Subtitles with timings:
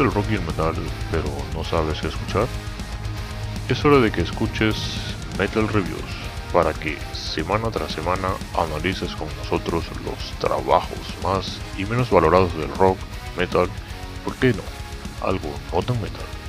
[0.00, 0.74] gusta el rock y el metal,
[1.10, 2.46] pero no sabes qué escuchar?
[3.68, 4.76] Es hora de que escuches
[5.38, 6.00] Metal Reviews
[6.52, 8.28] para que semana tras semana
[8.58, 12.98] analices con nosotros los trabajos más y menos valorados del rock,
[13.36, 13.68] metal,
[14.24, 14.62] ¿por qué no?
[15.26, 16.39] Algo no tan metal.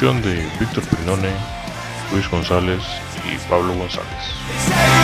[0.00, 1.30] De Víctor Pinone,
[2.10, 2.80] Luis González
[3.30, 4.99] y Pablo González.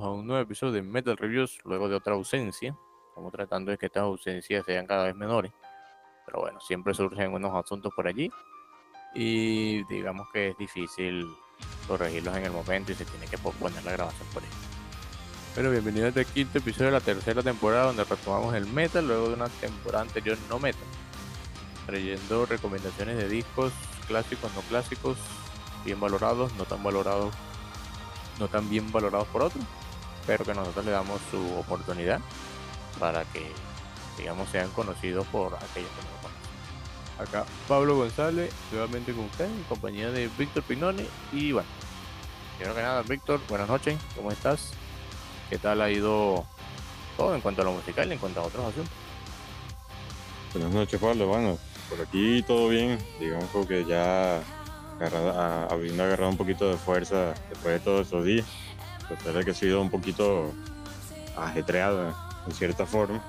[0.00, 2.74] Bienvenidos a un nuevo episodio de Metal Reviews luego de otra ausencia.
[3.08, 5.52] Estamos tratando de que estas ausencias sean cada vez menores.
[6.24, 8.30] Pero bueno, siempre surgen unos asuntos por allí.
[9.14, 11.26] Y digamos que es difícil
[11.86, 14.52] corregirlos en el momento y se tiene que posponer la grabación por eso.
[15.54, 19.28] Pero bienvenidos a este quinto episodio de la tercera temporada donde retomamos el metal luego
[19.28, 20.88] de una temporada anterior no metal.
[21.84, 23.72] Trayendo recomendaciones de discos
[24.06, 25.18] clásicos, no clásicos,
[25.84, 27.34] bien valorados, no tan valorados
[28.40, 29.62] no tan bien valorados por otros,
[30.30, 32.20] pero que nosotros le damos su oportunidad
[33.00, 33.50] para que,
[34.16, 36.40] digamos, sean conocidos por aquellos que no lo conocen.
[37.18, 41.04] Acá Pablo González, nuevamente con usted, en compañía de Víctor Pinone.
[41.32, 41.68] Y bueno,
[42.56, 44.70] primero que nada, Víctor, buenas noches, ¿cómo estás?
[45.48, 46.46] ¿Qué tal ha ido
[47.16, 48.94] todo en cuanto a lo musical y en cuanto a otros asuntos?
[50.54, 51.26] Buenas noches, Pablo.
[51.26, 51.58] Bueno,
[51.88, 54.40] por aquí todo bien, digamos que ya
[55.70, 58.46] habiendo agarrado un poquito de fuerza después de todos estos días,
[59.16, 60.52] pesar que ha sido un poquito
[61.36, 62.14] ajetreada
[62.46, 63.22] en cierta forma.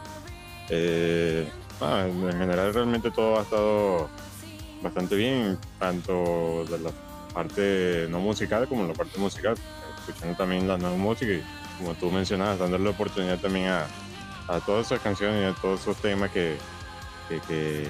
[0.69, 1.48] Eh,
[1.81, 4.10] ah, en general realmente todo ha estado
[4.81, 6.92] bastante bien, tanto de la
[7.33, 9.56] parte no musical como la parte musical,
[10.00, 11.44] escuchando también la nueva música y
[11.78, 13.88] como tú mencionabas, dándole la oportunidad también a,
[14.66, 16.57] todas esas canciones y a todos esos temas que,
[17.48, 17.86] que,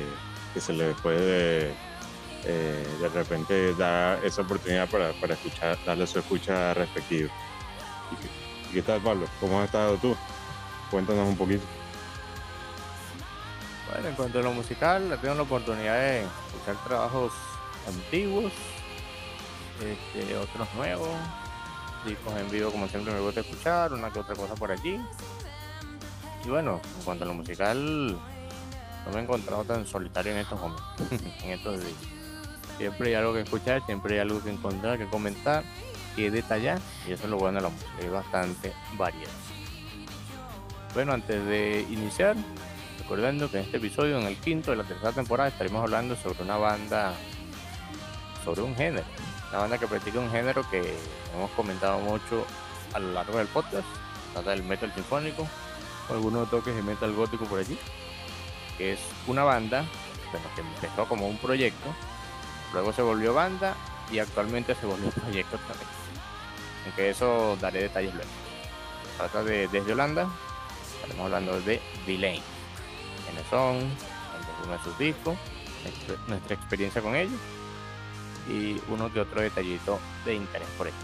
[0.59, 1.71] se le puede
[2.45, 7.31] eh, de repente da esa oportunidad para, para escuchar, darle su escucha respectiva.
[8.69, 9.27] ¿Y qué tal, Pablo?
[9.39, 10.15] ¿Cómo has estado tú?
[10.89, 11.63] Cuéntanos un poquito.
[13.91, 17.33] Bueno, en cuanto a lo musical, he tenido la oportunidad de escuchar trabajos
[17.87, 18.53] antiguos,
[19.81, 21.09] este, otros nuevos,
[22.05, 24.99] discos en vivo como siempre me gusta escuchar, una que otra cosa por allí.
[26.45, 30.59] Y bueno, en cuanto a lo musical, no me he encontrado tan solitario en estos
[30.59, 31.11] momentos,
[31.43, 31.97] en estos días.
[32.77, 35.63] Siempre hay algo que escuchar, siempre hay algo que encontrar, que comentar,
[36.15, 39.31] que detallar, y eso es lo bueno de la música, hay bastante variedad.
[40.93, 42.35] Bueno, antes de iniciar,
[42.99, 46.43] recordando que en este episodio, en el quinto de la tercera temporada, estaremos hablando sobre
[46.43, 47.13] una banda,
[48.43, 49.05] sobre un género,
[49.49, 50.95] una banda que practica un género que
[51.35, 52.45] hemos comentado mucho
[52.93, 53.87] a lo largo del podcast,
[54.33, 55.47] trata del metal sinfónico,
[56.09, 57.77] algunos toques de metal gótico por allí,
[58.77, 59.85] que es una banda
[60.31, 61.93] bueno, que empezó como un proyecto,
[62.73, 63.75] luego se volvió banda
[64.11, 66.00] y actualmente se volvió proyecto también.
[66.85, 68.29] Aunque eso daré detalles luego.
[69.17, 70.29] Trata de desde Holanda,
[71.03, 72.41] Estamos hablando de Delane.
[73.25, 73.77] Quiénes son,
[74.63, 75.37] uno de sus discos,
[76.27, 77.39] nuestra experiencia con ellos
[78.47, 80.99] y uno que otro detallito de interés por ellos.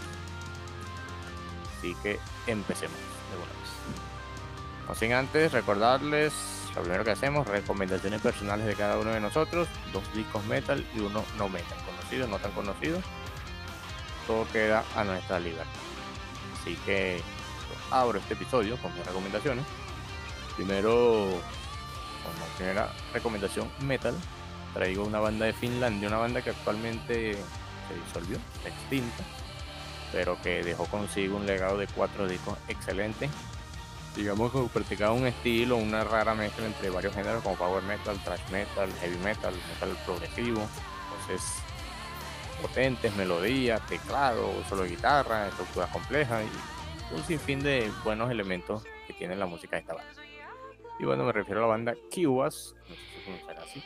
[1.78, 2.96] Así que empecemos
[3.30, 4.88] de una vez.
[4.88, 6.32] No sin antes recordarles
[6.74, 11.00] lo primero que hacemos, recomendaciones personales de cada uno de nosotros, dos discos metal y
[11.00, 13.00] uno no metal, conocido, no tan conocido.
[14.28, 15.66] Todo queda a nuestra libertad.
[16.60, 17.20] Así que
[17.90, 19.64] abro este episodio con mis recomendaciones
[20.58, 21.28] Primero,
[22.24, 24.12] como primera recomendación metal,
[24.74, 27.34] traigo una banda de Finlandia, una banda que actualmente
[27.86, 29.22] se disolvió, extinta,
[30.10, 33.30] pero que dejó consigo un legado de cuatro discos excelentes.
[34.16, 38.50] Digamos que practicaba un estilo, una rara mezcla entre varios géneros como power metal, thrash
[38.50, 40.66] metal, heavy metal, metal progresivo,
[41.20, 41.62] entonces
[42.60, 49.36] potentes, melodías, teclado, solo guitarra, estructuras complejas y un sinfín de buenos elementos que tiene
[49.36, 50.12] la música de esta banda.
[50.98, 53.84] Y bueno, me refiero a la banda Kiwas, no sé si así,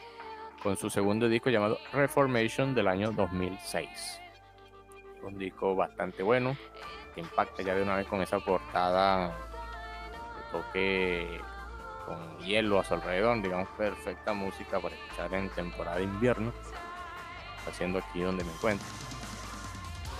[0.62, 4.20] con su segundo disco llamado Reformation del año 2006.
[5.22, 6.56] Un disco bastante bueno,
[7.14, 11.40] que impacta ya de una vez con esa portada de toque
[12.06, 16.52] con hielo a su alrededor, digamos, perfecta música para escuchar en temporada de invierno,
[17.66, 18.86] haciendo aquí donde me encuentro.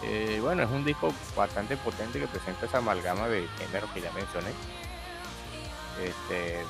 [0.02, 4.12] Eh, bueno, es un disco bastante potente que presenta esa amalgama de géneros que ya
[4.12, 4.50] mencioné,
[6.02, 6.62] este,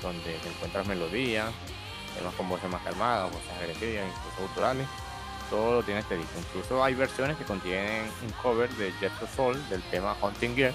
[0.00, 1.52] donde te encuentras melodías,
[2.16, 4.86] temas con voces más calmadas, voces agresivas, incluso culturales.
[5.50, 6.32] Todo lo tiene este disco.
[6.38, 10.72] Incluso hay versiones que contienen un cover de Jet Soul del tema Hunting Gear.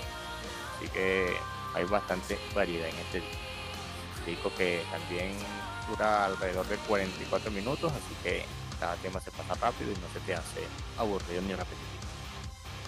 [0.77, 1.35] Así que
[1.73, 3.23] hay bastante variedad en este.
[4.27, 5.31] Disco que también
[5.89, 8.43] dura alrededor de 44 minutos, así que
[8.79, 10.61] cada tema se pasa rápido y no se te hace
[10.97, 12.07] aburrido ni repetitivo.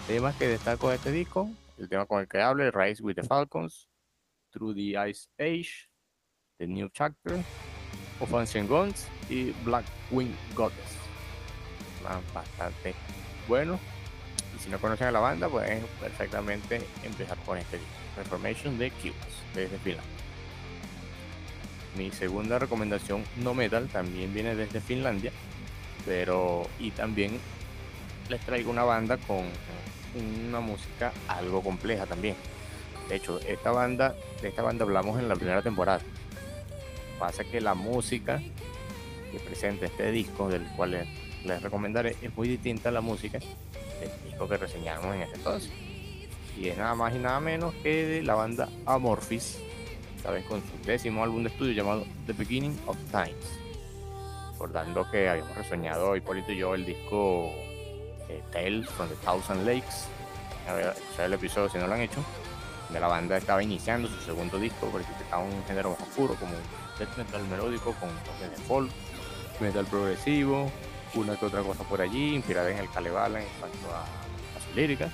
[0.06, 3.22] Temas que destaco de este disco, el tema con el que hable, Rise with the
[3.22, 3.88] Falcons,
[4.50, 5.88] Through the Ice Age,
[6.58, 7.42] The New Chapter,
[8.20, 10.96] of Ancient Guns y Black Wing Goddess.
[12.34, 12.94] Bastante
[13.48, 13.78] bueno.
[14.56, 17.92] Y si no conocen a la banda, pueden perfectamente empezar con este disco.
[18.16, 19.14] Reformation de Cubes,
[19.54, 20.29] desde Finlandia.
[21.96, 25.32] Mi segunda recomendación no metal también viene desde Finlandia,
[26.06, 27.38] pero y también
[28.28, 29.44] les traigo una banda con
[30.48, 32.36] una música algo compleja también.
[33.08, 36.00] De hecho, esta banda, de esta banda hablamos en la primera temporada.
[37.18, 38.40] Pasa que la música
[39.32, 41.06] que presenta este disco, del cual
[41.44, 45.70] les, recomendaré, es muy distinta a la música del disco que reseñamos en ese entonces.
[46.56, 49.58] Y es nada más y nada menos que de la banda Amorphis,
[50.28, 53.58] vez con su décimo álbum de estudio llamado The Beginning of Times.
[54.52, 57.50] Recordando que habíamos reseñado Hipólito y yo el disco
[58.28, 60.08] eh, Tales from the Thousand Lakes.
[60.68, 62.22] A ver, el episodio si no lo han hecho
[62.92, 66.52] de la banda estaba iniciando su segundo disco, porque estaba un género más oscuro, como
[66.98, 68.90] death metal melódico con toques de folk,
[69.60, 70.70] metal progresivo,
[71.14, 74.04] una que otra cosa por allí, inspirada en el Kalevala en cuanto a,
[74.60, 75.08] su lírica.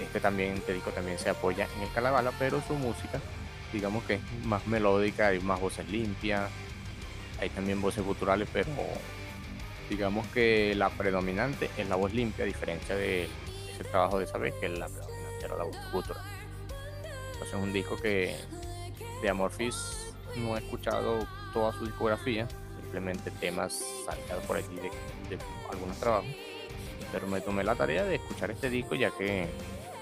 [0.00, 3.20] Este también, este disco también se apoya en el Kalevala, pero su música,
[3.72, 6.50] digamos que es más melódica, hay más voces limpias,
[7.40, 8.70] hay también voces culturales, pero
[9.88, 13.28] digamos que la predominante es la voz limpia, a diferencia de
[13.72, 16.22] ese trabajo de saber que la predominante era la voz cultural
[17.42, 18.36] es un disco que
[19.22, 22.46] de Amorphis no he escuchado toda su discografía,
[22.80, 25.38] simplemente temas saltados por aquí de,
[25.70, 26.30] algunos trabajos.
[27.12, 29.48] Pero me tomé la tarea de escuchar este disco ya que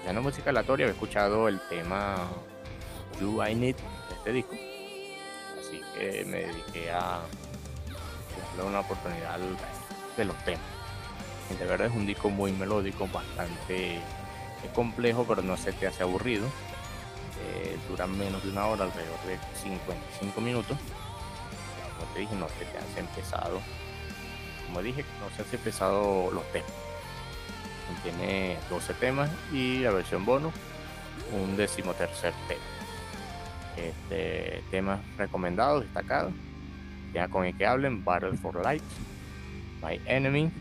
[0.05, 2.17] ya no música aleatoria, he escuchado el tema
[3.19, 3.75] You I Need
[4.11, 4.55] este disco.
[5.59, 7.21] Así que me dediqué a
[8.57, 9.39] darle una oportunidad
[10.17, 10.61] de los temas.
[11.57, 13.99] De verdad es un disco muy melódico, bastante
[14.75, 16.47] complejo, pero no se te hace aburrido
[17.41, 20.77] eh, duran menos de una hora, alrededor de 55 minutos.
[21.97, 23.61] Como te dije, no se te hace pesado.
[24.65, 26.71] Como dije, no se hace pesado los temas.
[28.03, 30.53] Tiene 12 temas y la versión bonus,
[31.33, 32.78] un decimotercer tema.
[33.79, 36.33] Este, temas recomendados, destacados.
[37.13, 38.83] Ya con el que hablen, Battle for Light,
[39.81, 40.51] My Enemy,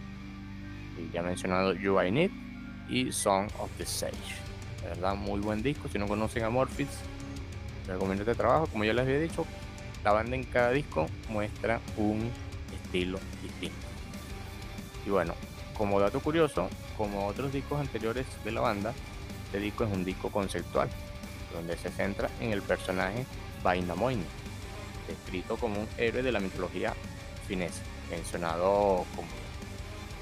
[0.99, 2.31] y ya mencionado You I Need
[2.89, 4.13] y Song of the Sage.
[4.83, 5.89] De verdad, muy buen disco.
[5.89, 6.89] Si no conocen a Morphis,
[7.87, 8.67] recomiendo este trabajo.
[8.69, 9.45] Como ya les había dicho,
[10.05, 12.31] la banda en cada disco muestra un
[12.73, 13.87] estilo distinto.
[15.07, 15.35] Y bueno,
[15.77, 18.95] como dato curioso, como otros discos anteriores de la banda,
[19.47, 20.89] este disco es un disco conceptual,
[21.53, 23.25] donde se centra en el personaje
[23.63, 24.25] Vainamoine,
[25.07, 26.95] descrito como un héroe de la mitología
[27.47, 29.29] finesa, mencionado como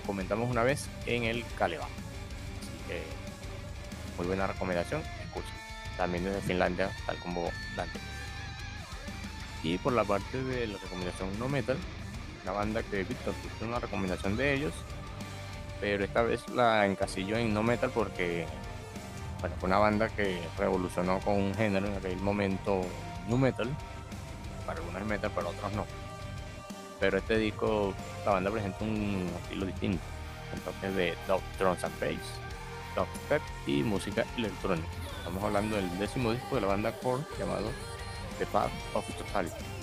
[0.06, 1.88] comentamos una vez en el Caleban.
[2.60, 3.02] Así que
[4.16, 5.54] muy buena recomendación, escuchen.
[5.96, 7.98] También desde Finlandia, tal como Dante.
[9.62, 11.76] Y por la parte de la recomendación no metal,
[12.44, 14.72] la banda que Víctor puso una recomendación de ellos,
[15.80, 18.46] pero esta vez la encasillo en no metal porque
[19.40, 22.82] bueno, fue una banda que revolucionó con un género en aquel momento
[23.28, 23.68] nu metal,
[24.64, 25.84] para algunos es metal, para otros no.
[27.00, 30.02] Pero este disco, la banda presenta un estilo distinto,
[30.54, 32.26] entonces de dub, drums and bass,
[32.94, 34.88] dubstep y música electrónica.
[35.18, 37.70] Estamos hablando del décimo disco de la banda Core llamado
[38.38, 39.76] The Path of Totality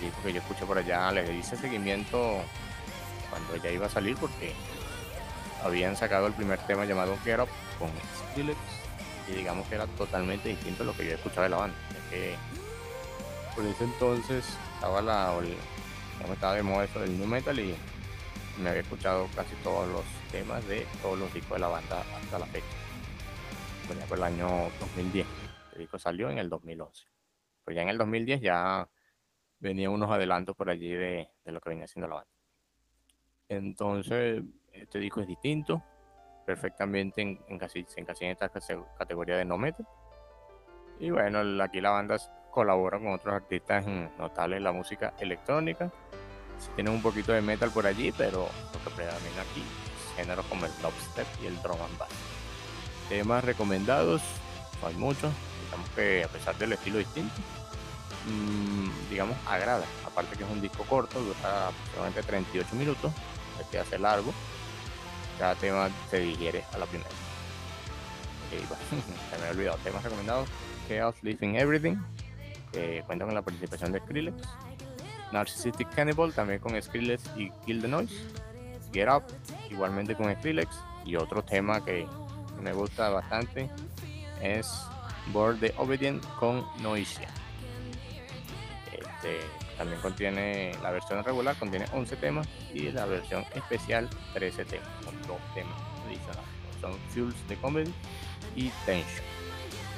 [0.00, 2.42] disco que yo escuché por allá, les hice seguimiento
[3.30, 4.52] cuando ella iba a salir porque
[5.64, 7.90] habían sacado el primer tema llamado Get Up con
[8.30, 8.58] Skrillex
[9.28, 11.76] y digamos que era totalmente distinto a lo que yo escuchaba de la banda.
[11.92, 12.36] Ya que
[13.54, 15.32] por ese entonces estaba la
[16.26, 17.74] me estaba de moda eso del new metal y
[18.60, 22.38] me había escuchado casi todos los temas de todos los discos de la banda hasta
[22.38, 22.66] la fecha.
[23.86, 24.48] Bueno, por el año
[24.80, 25.26] 2010.
[25.72, 27.06] El disco salió en el 2011.
[27.64, 28.88] Pero ya en el 2010 ya
[29.58, 32.30] venía unos adelantos por allí de, de lo que venía haciendo la banda.
[33.48, 34.42] Entonces,
[34.72, 35.82] este disco es distinto,
[36.46, 38.48] perfectamente en, en casi, se encasilla en esta
[38.96, 39.86] categoría de no metal.
[40.98, 42.16] Y bueno, aquí la banda
[42.50, 43.84] colabora con otros artistas
[44.16, 45.92] notables de la música electrónica.
[46.58, 50.46] Sí tienen un poquito de metal por allí, pero lo que predomina aquí es géneros
[50.46, 52.08] como el dubstep y el drum and bass.
[53.10, 54.22] Temas recomendados,
[54.80, 55.30] no hay muchos,
[55.64, 57.34] digamos que a pesar del estilo distinto,
[58.26, 59.84] mmm, digamos, agrada.
[60.06, 63.12] Aparte que es un disco corto, dura aproximadamente 38 minutos,
[63.60, 64.32] es que hace largo.
[65.38, 67.10] Cada tema se digiere a la primera.
[68.46, 69.78] Okay, bueno, se me ha olvidado.
[69.84, 70.48] Temas recomendados:
[70.88, 71.96] Chaos Living Everything,
[72.72, 74.36] que cuenta con la participación de Skrillex.
[75.32, 78.14] Narcissistic Cannibal, también con Skrillex y Kill the Noise.
[78.92, 79.24] Get Up,
[79.70, 80.68] igualmente con Skrillex.
[81.04, 82.06] Y otro tema que
[82.62, 83.70] me gusta bastante
[84.42, 84.66] es
[85.32, 87.28] Board the Obedient con Noisia.
[88.92, 89.40] Este,
[89.76, 95.20] también contiene la versión regular, contiene 11 temas y la versión especial 13 temas, con
[95.22, 95.74] dos temas
[96.06, 96.50] adicionales.
[96.80, 97.92] Son Fuels de Comedy
[98.54, 99.24] y Tension.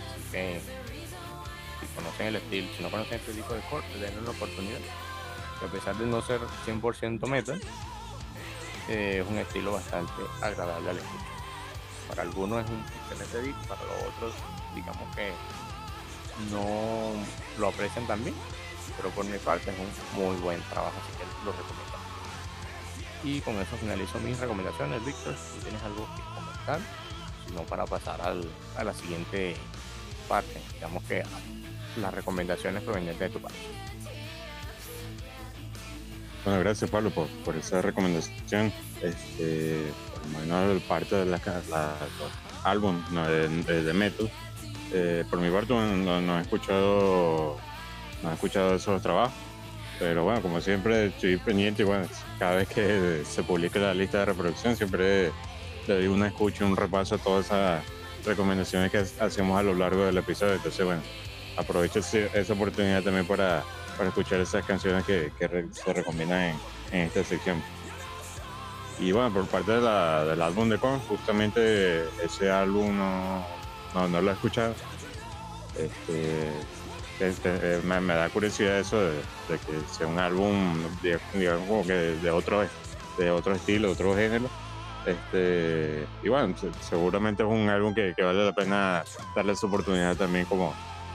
[0.07, 0.61] Así que
[1.81, 4.81] si conocen el estilo, si no conocen este disco de corte, denle una oportunidad.
[5.65, 7.61] A pesar de no ser 100% metal,
[8.89, 11.27] eh, es un estilo bastante agradable al escuchar.
[12.09, 14.35] Para algunos es un excelente disco, para los otros
[14.75, 15.33] digamos que
[16.53, 17.13] no
[17.59, 18.35] lo aprecian tan bien
[18.99, 21.89] pero por mi parte es un muy buen trabajo, así que lo recomiendo.
[23.25, 25.35] Y con eso finalizo mis recomendaciones, Víctor.
[25.37, 26.81] Si tienes algo que comentar,
[27.47, 29.57] sino para pasar al, a la siguiente
[30.29, 31.23] parte, digamos que
[31.97, 33.59] las recomendaciones provenientes de tu parte.
[36.45, 38.73] Bueno, gracias Pablo por, por esa recomendación.
[39.03, 41.41] Este, por menos parte de la,
[41.71, 42.33] la, los
[42.65, 44.31] álbum no, de, Metal.
[44.93, 47.59] Eh, por mi parte no he escuchado
[48.23, 49.35] no he escuchado esos trabajos.
[49.99, 52.07] Pero bueno, como siempre estoy pendiente bueno,
[52.39, 55.33] cada vez que se publique la lista de reproducción siempre
[55.87, 57.83] le doy una escucha, un repaso a todas esas
[58.25, 60.55] recomendaciones que hacemos a lo largo del episodio.
[60.55, 61.03] Entonces bueno,
[61.57, 63.65] aprovecho esa oportunidad también para,
[63.97, 65.33] para escuchar esas canciones que,
[65.73, 66.55] se recomiendan
[66.93, 67.61] en, esta sección.
[69.01, 73.45] Y bueno, por parte del álbum de Korn, justamente ese álbum no,
[73.95, 74.75] no, no lo he escuchado.
[75.77, 76.51] Este,
[77.21, 79.17] este, me, me, da curiosidad eso de,
[79.49, 80.83] de, que sea un álbum
[81.67, 82.65] como que de, otro
[83.17, 84.49] de otro estilo, otro género.
[85.05, 90.45] Este, y bueno, seguramente es un álbum que, vale la pena darle su oportunidad también
[90.45, 90.75] como,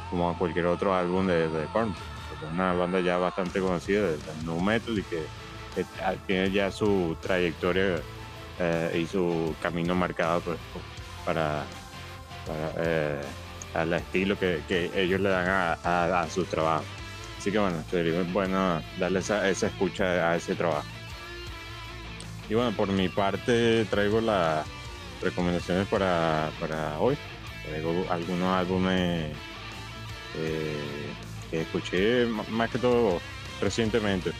[0.09, 1.63] como a cualquier otro álbum de, de.
[1.63, 5.23] Es una banda ya bastante conocida del nu metal y que,
[6.27, 7.95] tiene ya su trayectoria
[8.59, 10.59] eh, y su camino marcado pues,
[11.25, 11.63] para,
[12.45, 13.21] para eh,
[13.73, 16.85] al estilo que, que, ellos le dan a, a, a su trabajo.
[17.37, 20.87] Así que bueno, sería bueno darle esa, esa, escucha a ese trabajo.
[22.49, 24.65] Y bueno, por mi parte traigo las
[25.21, 27.17] recomendaciones para, para hoy.
[27.67, 29.31] Traigo algunos álbumes
[30.37, 30.77] eh,
[31.49, 33.19] que escuché más que todo
[33.61, 34.31] recientemente.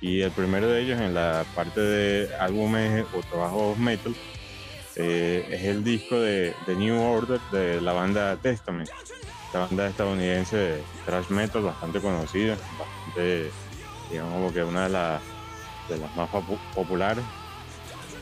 [0.00, 4.14] Y el primero de ellos en la parte de álbumes o trabajos metal
[4.96, 8.90] eh, es el disco de, New Order de la banda Testament,
[9.54, 13.50] la banda estadounidense de thrash metal bastante conocida, bastante,
[14.10, 16.28] digamos, que una de, las más
[16.74, 17.24] populares.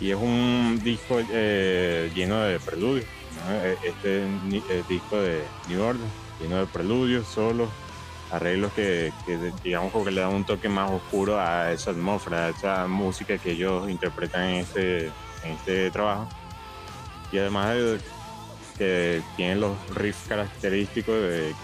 [0.01, 3.07] Y es un disco eh, lleno de preludios.
[3.49, 6.07] E, este el disco de New Order,
[6.41, 7.69] lleno de preludios, solos,
[8.31, 9.13] arreglos que,
[9.63, 13.53] digamos que le dan un toque más oscuro a esa atmósfera, a esa música que
[13.53, 16.29] ellos interpretan en este, en este trabajo.
[17.33, 17.77] Y además
[18.77, 21.55] que tienen los riffs característicos de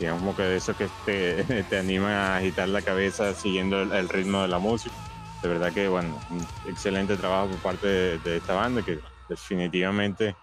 [0.00, 4.42] digamos que de eso que te, te animan a agitar la cabeza siguiendo el, ritmo
[4.42, 4.94] de la música.
[5.42, 7.86] De verdad que, bueno, un excelente trabajo por parte
[8.18, 10.34] de, esta banda que definitivamente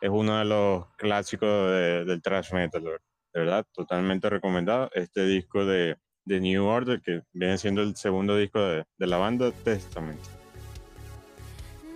[0.00, 2.82] es uno de los clásicos del thrash metal.
[2.82, 4.90] De verdad, totalmente recomendado.
[4.94, 9.18] Este disco de, de New Order, que viene siendo el segundo disco de, de la
[9.18, 10.20] banda Testament.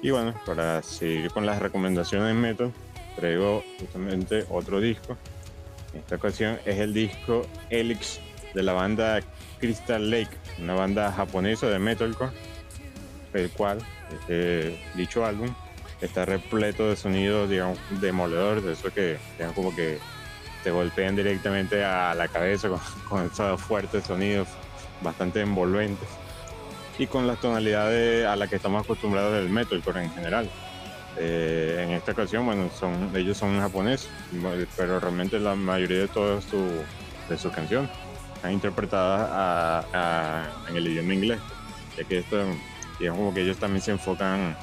[0.00, 2.72] Y bueno, para seguir con las recomendaciones metal,
[3.16, 5.16] traigo justamente otro disco.
[5.92, 8.20] En esta ocasión es el disco Elix
[8.54, 9.20] de la banda
[9.58, 12.30] Crystal Lake, una banda japonesa de metalcore,
[13.34, 13.78] el cual
[14.12, 15.52] este, dicho álbum
[16.00, 19.98] está repleto de sonidos, digamos, demoledores, de eso que, digamos, como que
[20.62, 22.68] te golpean directamente a la cabeza
[23.08, 24.46] con, esos fuertes sonidos
[25.02, 26.08] bastante envolventes
[26.98, 30.50] y con las tonalidades a las que estamos acostumbrados del metalcore en general.
[31.16, 32.68] Eh, en esta ocasión, bueno,
[33.14, 34.10] ellos son japoneses,
[34.76, 36.58] pero realmente la mayoría de todas su,
[37.28, 37.90] de sus canciones
[38.34, 39.86] están interpretadas
[40.68, 41.40] en el idioma inglés,
[41.96, 42.36] ya que esto,
[42.98, 44.56] digamos como que ellos también se enfocan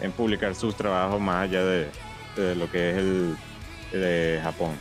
[0.00, 1.88] en publicar sus trabajos más allá de,
[2.56, 3.36] lo que es el
[3.92, 4.72] de Japón.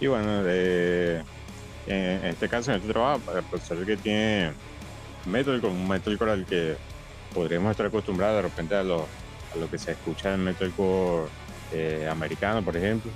[0.00, 1.24] Y bueno, en
[2.24, 4.52] este caso, en este trabajo, para ser que tiene
[5.26, 6.76] metalcore, un metalcore al que
[7.32, 9.06] podríamos estar acostumbrados de repente a lo,
[9.54, 11.28] a lo que se escucha en metalcore
[11.72, 13.10] eh, americano, por ejemplo.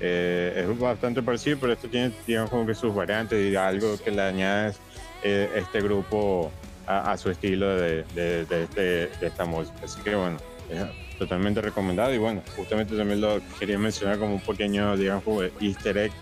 [0.00, 4.10] Eh, es bastante parecido, pero esto tiene, digamos, como que sus variantes y algo que
[4.10, 4.74] le añade
[5.22, 6.50] eh, este grupo
[6.86, 9.76] a, su estilo de, de, de, este, de, esta música.
[9.82, 10.36] Así que bueno,
[10.68, 15.24] es totalmente recomendado y bueno, justamente también lo quería mencionar como un pequeño, digamos,
[15.60, 16.12] easter egg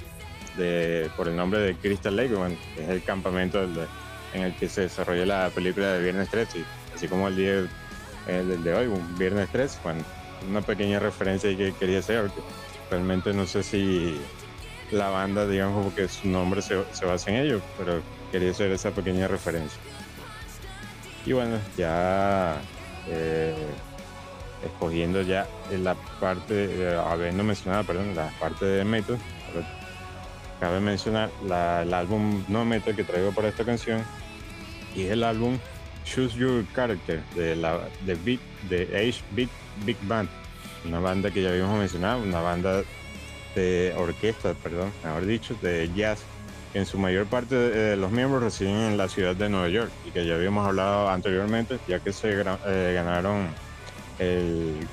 [1.16, 3.66] por el nombre de Crystal Lake, bueno, es el campamento
[4.34, 6.64] en el que se desarrolló la película de Viernes 13, y
[6.94, 7.66] así como el día
[8.26, 10.04] el de hoy, un Viernes 13, bueno,
[10.48, 12.40] una pequeña referencia que quería hacer, porque
[12.90, 14.20] realmente no sé si
[14.90, 18.90] la banda, digamos, porque su nombre se, se basa en ello, pero quería hacer esa
[18.90, 19.78] pequeña referencia.
[21.24, 22.56] Y bueno, ya
[23.08, 23.54] eh,
[24.64, 29.18] escogiendo ya la parte, eh, habiendo mencionado, perdón, la parte de metal,
[30.60, 34.02] cabe mencionar el álbum no metal que traigo para esta canción
[34.94, 35.58] y es el álbum
[36.04, 39.50] Choose Your Character de la de Beat de Age Beat
[39.84, 40.28] Big Band.
[40.84, 42.82] Una banda que ya habíamos mencionado una banda
[43.54, 46.20] de orquesta perdón mejor dicho de jazz
[46.72, 49.90] que en su mayor parte de los miembros residen en la ciudad de Nueva York
[50.06, 53.48] y que ya habíamos hablado anteriormente ya que se eh, ganaron
[54.18, 54.86] el,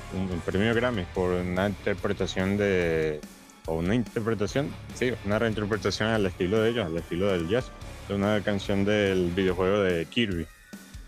[0.44, 3.20] premio Grammy por una interpretación de
[3.66, 7.70] o una interpretación, sí, una reinterpretación al estilo de ellos, al estilo del jazz,
[8.14, 10.46] una canción del videojuego de Kirby,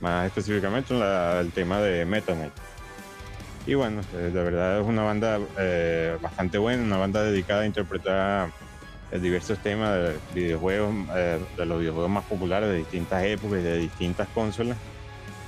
[0.00, 2.52] más específicamente el tema de Meta Knight.
[3.66, 7.66] Y bueno, eh, de verdad es una banda eh, bastante buena, una banda dedicada a
[7.66, 8.50] interpretar
[9.12, 10.92] eh, diversos temas de videojuegos,
[11.56, 14.76] de los videojuegos más populares de distintas épocas y de distintas consolas,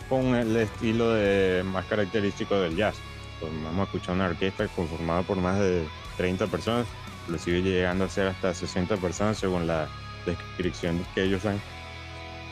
[0.08, 2.94] con el estilo de, más característico del jazz.
[3.40, 5.84] Pues hemos escuchado una orquesta conformada por más de
[6.16, 6.86] 30 personas,
[7.24, 9.88] inclusive llegando a ser hasta 60 personas según la
[10.26, 11.60] descripción que ellos dan.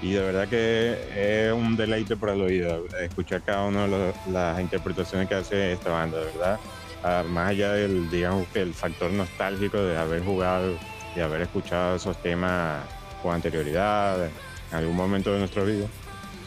[0.00, 4.60] Y de verdad que es un deleite para el oído escuchar cada una de las
[4.60, 6.58] interpretaciones que hace esta banda, de verdad.
[7.04, 10.76] Ah, más allá del, digamos, el factor nostálgico de haber jugado
[11.16, 12.84] y haber escuchado esos temas
[13.22, 15.86] con anterioridad, en algún momento de nuestra vida,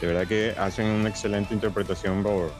[0.00, 2.52] de verdad que hacen una excelente interpretación por,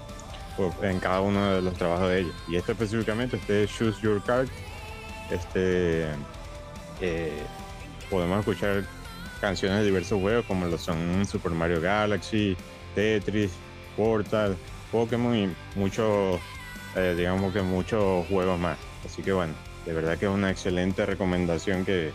[0.83, 2.35] en cada uno de los trabajos de ellos.
[2.49, 4.49] Y este específicamente, este Choose Your Card,
[5.31, 6.07] este,
[7.01, 7.43] eh,
[8.11, 8.85] podemos escuchar
[9.41, 12.57] canciones de diversos juegos como lo son Super Mario Galaxy,
[12.95, 13.53] Tetris,
[13.97, 14.57] Portal,
[14.91, 16.41] Pokémon y muchos,
[16.95, 18.79] eh, digamos que muchos juegos más.
[19.05, 22.13] Así que bueno, de verdad que es una excelente recomendación que,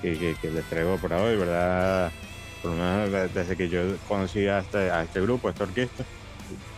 [0.00, 2.12] que, les traigo por hoy, ¿verdad?
[2.62, 6.04] Por lo menos desde que yo conocí a este, a este grupo, a esta orquesta,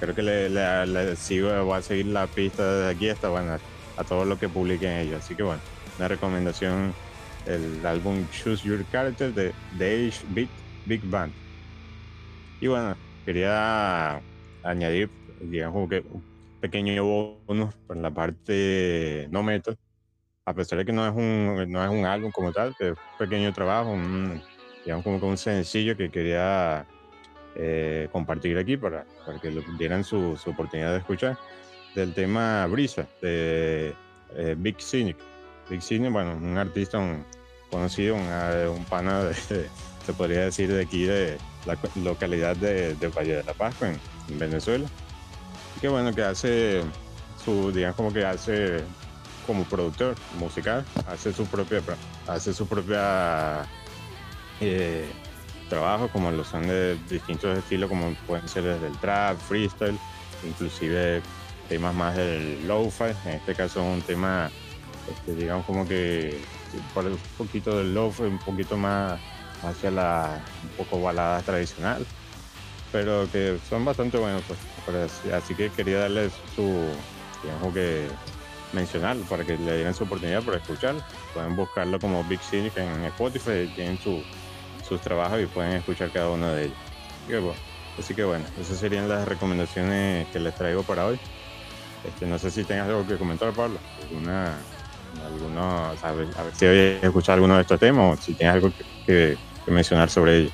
[0.01, 3.59] creo que le, sigo, voy a seguir la pista desde aquí hasta bueno,
[3.97, 5.23] a todo lo que publiquen ellos.
[5.23, 5.61] Así que bueno,
[5.99, 6.95] una recomendación
[7.47, 10.49] el álbum Choose Your Character de The Age Big,
[10.87, 11.33] Big Band.
[12.61, 14.23] Y bueno, quería
[14.63, 16.23] añadir, digamos, que un
[16.61, 17.05] pequeño
[17.47, 19.77] bonus por la parte no metal,
[20.47, 22.97] a pesar de que no es un, no es un álbum como tal, es un
[23.19, 24.43] pequeño trabajo, un,
[24.85, 26.87] digamos como que un sencillo que quería
[27.57, 31.39] eh, compartir aquí para, para que lo dieran su, su, oportunidad de escuchar,
[31.95, 33.95] del tema Brisa, de
[34.37, 35.34] eh, Big Cynic.
[35.81, 36.99] Cynic, bueno, un artista
[37.71, 43.37] conocido, un, un pana, de, se podría decir, de aquí, de la localidad de, Valle
[43.37, 44.87] de la Pascua, en, en Venezuela.
[45.81, 46.83] Que bueno, que hace
[47.45, 48.83] su, digamos como que hace
[49.47, 51.83] como productor musical, hace su propia,
[52.27, 53.67] hace su propia
[54.61, 55.07] eh,
[55.69, 59.99] trabajos como los son de distintos estilos como pueden ser desde el trap, freestyle,
[60.45, 61.23] inclusive
[61.69, 64.51] temas más del lo-fi, en este caso un tema
[65.11, 66.41] este, digamos como que
[66.93, 69.21] por un poquito del lo-fi, un poquito más
[69.63, 72.05] hacia la un poco balada tradicional,
[72.93, 74.43] pero que son bastante buenos
[74.87, 76.87] pues, así, que quería darles su
[77.43, 78.09] digamos que
[78.73, 80.97] mencionarlo para que le dieran su oportunidad para escuchar.
[81.33, 84.23] Pueden buscarlo como Big Cynic en Spotify, tienen su
[84.87, 87.57] sus trabajos y pueden escuchar cada uno de ellos.
[87.99, 91.19] Así que bueno, esas serían las recomendaciones que les traigo para hoy.
[92.05, 93.79] Este, no sé si tengas algo que comentar, Pablo.
[94.03, 94.55] Alguna,
[95.27, 98.55] alguno, a ver, a ver si habéis escuchado alguno de estos temas o si tienes
[98.55, 98.73] algo
[99.07, 100.53] que, mencionar sobre ellos.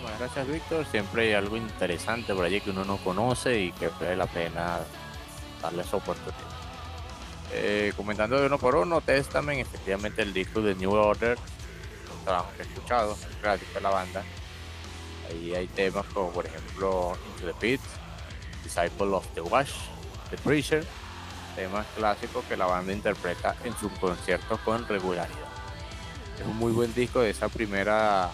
[0.00, 0.86] Bueno, gracias, Víctor.
[0.86, 4.78] Siempre hay algo interesante por allí que uno no conoce y que vale la pena
[5.62, 6.50] darle esa oportunidad.
[7.52, 11.36] Eh, comentando de uno por uno, Testament, efectivamente el disco de New Order,
[12.16, 14.22] un trabajo que he escuchado, gracias a la banda.
[15.28, 17.80] Ahí hay temas como por ejemplo Into the Pit,
[18.62, 19.72] Disciple of the Wash,
[20.30, 20.84] The Preacher,
[21.54, 25.38] temas clásicos que la banda interpreta en sus conciertos con regularidad.
[26.38, 28.30] Es un muy buen disco de esa primera,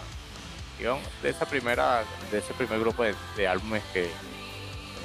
[0.79, 4.09] de esa primera, de ese primer grupo de, de álbumes que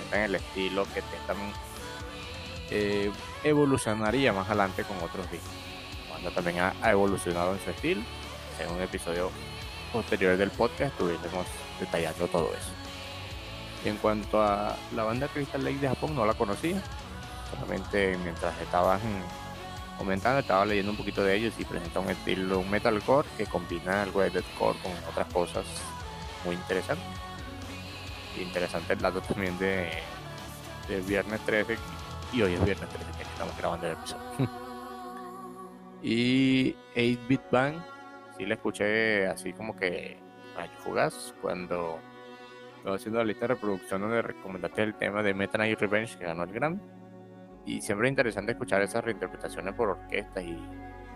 [0.04, 1.54] están en el estilo que Testament
[2.74, 3.10] eh,
[3.44, 5.50] evolucionaría más adelante con otros discos.
[6.08, 8.00] La banda también ha, evolucionado en su estilo.
[8.58, 9.30] En un episodio
[9.92, 11.46] posterior del podcast estuvimos
[11.78, 12.70] detallando todo eso.
[13.84, 16.82] En cuanto a la banda Crystal Lake de Japón, no la conocía.
[17.52, 19.00] Solamente mientras estaban
[19.98, 24.20] comentando, estaba leyendo un poquito de ellos y presenta un estilo metalcore que combina algo
[24.20, 25.64] de deathcore con otras cosas
[26.44, 27.06] muy interesantes.
[28.40, 29.90] Interesante el dato también de,
[30.88, 31.76] de Viernes 13
[32.32, 34.22] y hoy es viernes 13 que estamos grabando el episodio.
[36.02, 37.74] y 8-Bit Bang,
[38.36, 40.18] sí la escuché así como que
[40.56, 41.98] rayo fugaz cuando
[42.78, 46.24] estaba haciendo la lista de reproducción donde recomendaste el tema de Meta Knight Revenge que
[46.24, 46.80] ganó el Grammy.
[47.64, 50.58] Y siempre es interesante escuchar esas reinterpretaciones por orquestas y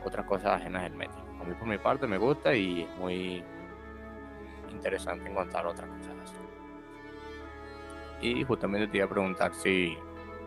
[0.04, 1.24] otras cosas ajenas del metal.
[1.40, 3.42] A mí por mi parte me gusta y es muy
[4.70, 6.34] interesante encontrar otras cosas.
[8.20, 9.96] Y justamente te iba a preguntar si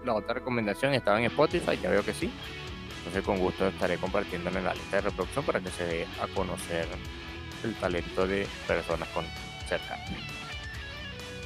[0.04, 2.32] la otra recomendación estaba en Spotify, ya veo que sí.
[3.00, 6.28] Entonces con gusto estaré compartiéndolo en la lista de reproducción para que se dé a
[6.34, 6.88] conocer
[7.64, 9.26] el talento de personas con
[9.68, 9.98] cerca.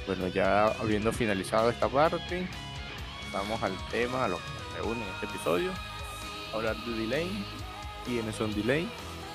[0.07, 2.47] Bueno, ya habiendo finalizado esta parte,
[3.33, 5.71] vamos al tema, a lo que nos reúne en este episodio.
[6.53, 7.45] Hablar de Delay,
[8.05, 8.89] quiénes son Delay,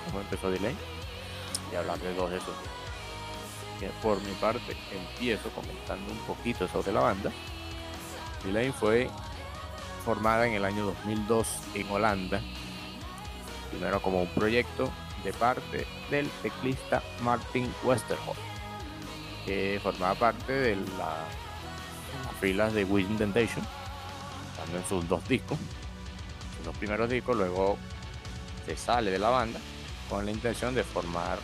[0.06, 0.76] cómo empezó Delay,
[1.72, 2.54] y hablar de dos de esos.
[4.02, 7.30] Por mi parte empiezo comentando un poquito sobre la banda.
[8.44, 9.10] Delay fue
[10.04, 12.40] formada en el año 2002 en Holanda,
[13.70, 14.90] primero como un proyecto
[15.24, 18.38] de parte del teclista Martin Westerholt,
[19.44, 21.24] que formaba parte de la,
[22.24, 23.64] las filas de Wind Temptation,
[24.76, 25.58] en sus dos discos,
[26.64, 27.78] sus primeros discos, luego
[28.66, 29.60] se sale de la banda
[30.08, 31.38] con la intención de formar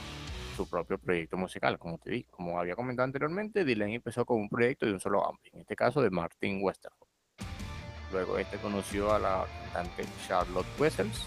[0.57, 1.79] su propio proyecto musical.
[1.79, 5.21] Como te dije, como había comentado anteriormente, Dylan empezó con un proyecto de un solo
[5.21, 7.11] hombre, en este caso de Martin Westerholt.
[8.13, 11.25] Luego este conoció a la cantante Charlotte Wessels,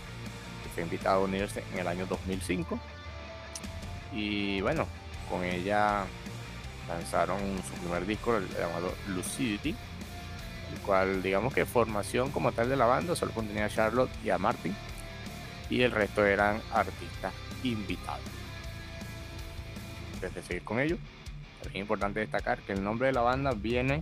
[0.64, 2.80] que fue invitada a unirse en el año 2005.
[4.14, 4.88] Y bueno,
[5.30, 6.06] con ella
[6.88, 9.76] lanzaron su primer disco llamado Lucidity,
[10.74, 14.30] el cual digamos que formación como tal de la banda solo contenía a Charlotte y
[14.30, 14.76] a Martin,
[15.70, 18.38] y el resto eran artistas invitados
[20.18, 20.98] antes de seguir con ello,
[21.64, 24.02] es importante destacar que el nombre de la banda viene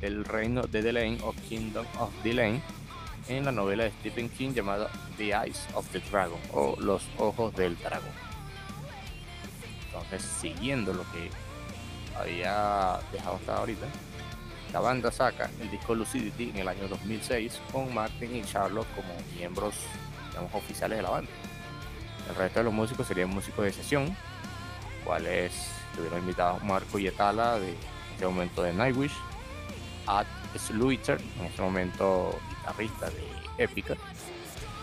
[0.00, 2.62] del reino de Delane o Kingdom of Delane
[3.28, 7.54] en la novela de Stephen King llamada The Eyes of the Dragon o Los Ojos
[7.54, 8.08] del Dragón.
[9.86, 11.30] Entonces, siguiendo lo que
[12.18, 13.86] había dejado hasta ahorita,
[14.72, 19.08] la banda saca el disco Lucidity en el año 2006 con Martin y Charlotte como
[19.36, 19.74] miembros
[20.28, 21.30] digamos, oficiales de la banda.
[22.28, 24.16] El resto de los músicos serían músicos de sesión,
[25.04, 25.52] cuales
[25.96, 27.74] tuvieron invitados Marco Yetala, de
[28.12, 29.14] este momento de Nightwish,
[30.06, 33.96] Ad Sluiter, en este momento guitarrista de Epica,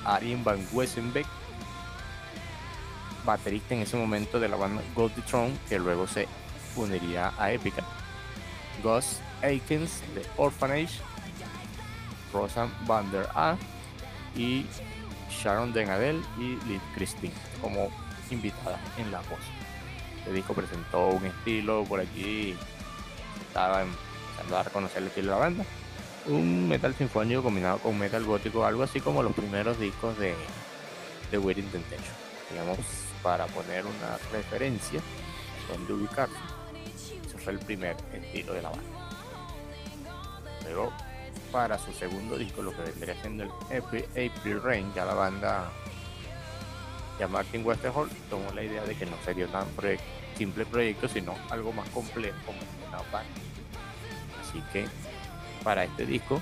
[0.04, 1.28] Arjen van Wesenbeck,
[3.26, 6.28] baterista en ese momento de la banda Gold the que luego se
[6.76, 7.84] uniría a Epica,
[8.84, 11.00] Gus Aikens de Orphanage,
[12.34, 13.58] Rosan van der A
[14.36, 14.66] y
[15.30, 17.90] Sharon Denadel y Liz Christine como
[18.32, 19.40] invitadas en la voz.
[20.26, 22.56] El disco presentó un estilo por allí,
[23.48, 25.66] estaba empezando a reconocer el estilo de la banda,
[26.26, 30.36] un metal sinfónico combinado con metal gótico, algo así como los primeros discos de,
[31.32, 32.16] de Weird Temptation,
[32.52, 32.78] digamos,
[33.24, 35.02] para poner una referencia
[35.70, 36.36] donde ubicarse.
[37.26, 38.97] Ese fue el primer estilo de la banda.
[41.52, 45.72] Para su segundo disco, lo que vendría siendo el April, April Rain, ya la banda
[47.20, 50.00] ya Martin Westerholt tomó la idea de que no sería tan proye-
[50.38, 53.42] simple proyecto, sino algo más complejo como una banda.
[54.42, 54.86] Así que
[55.64, 56.42] para este disco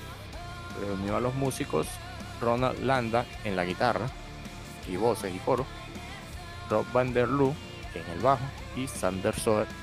[0.80, 1.86] reunió a los músicos
[2.40, 4.06] Ronald Landa en la guitarra
[4.88, 5.64] y voces y coro,
[6.68, 7.54] Rob Van der Loo
[7.94, 8.44] en el bajo
[8.76, 9.34] y Sander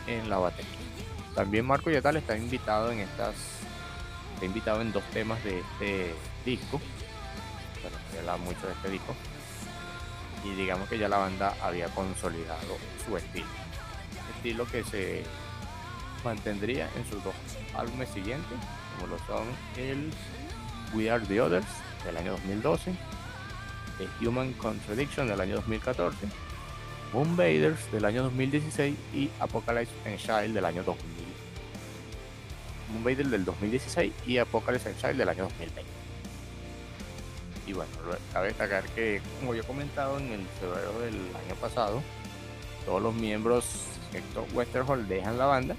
[0.06, 0.70] en la batería.
[1.34, 3.34] También Marco Yatal está invitado en estas
[4.34, 6.16] está invitado en dos temas de este
[6.46, 6.82] disco.
[7.82, 9.16] Bueno, se habla mucho de este disco.
[10.44, 13.46] Y digamos que ya la banda había consolidado su estilo.
[14.36, 15.24] Estilo que se
[16.24, 17.34] mantendría en sus dos
[17.76, 18.58] álbumes siguientes,
[18.96, 19.46] como lo son
[19.78, 20.12] el
[20.94, 21.66] We Are the Others
[22.06, 22.94] del año 2012,
[23.98, 26.18] The Human Contradiction del año 2014,
[27.14, 31.23] Moonbaders del año 2016 y Apocalypse and Child del año 2000.
[32.94, 35.84] Moonbader del 2016 y Apocalypse Child del año 2020.
[37.66, 37.92] Y bueno,
[38.32, 42.02] cabe destacar que, como yo he comentado en el febrero del año pasado,
[42.86, 43.66] todos los miembros,
[44.08, 45.76] excepto Westerholt, dejan la banda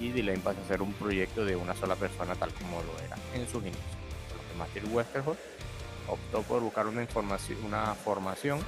[0.00, 3.16] y Delane pasa a ser un proyecto de una sola persona tal como lo era
[3.34, 3.84] en sus inicios.
[4.28, 5.38] Por lo que Matthew Westerholt
[6.08, 8.58] optó por buscar una, información, una formación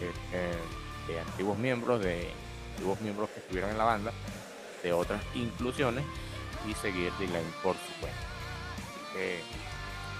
[0.00, 2.30] eh, eh, de antiguos miembros, de
[2.72, 4.12] antiguos miembros que estuvieron en la banda,
[4.82, 6.04] de otras inclusiones
[6.68, 8.18] y seguir Delane por su cuenta.
[8.76, 9.40] Así que,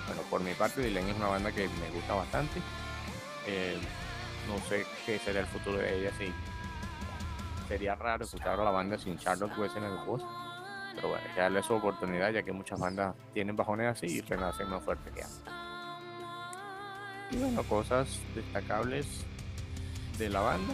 [0.06, 2.60] bueno, por mi parte, Delane es una banda que me gusta bastante.
[3.46, 3.78] Eh,
[4.48, 6.32] no sé qué será el futuro de ella si
[7.68, 10.22] sería raro escuchar a la banda sin Charlotte Wesson en la voz.
[10.94, 14.82] Pero bueno, darle su oportunidad ya que muchas bandas tienen bajones así y renacen más
[14.82, 15.42] fuerte que antes.
[17.30, 19.24] Y bueno, cosas destacables
[20.18, 20.72] de la banda,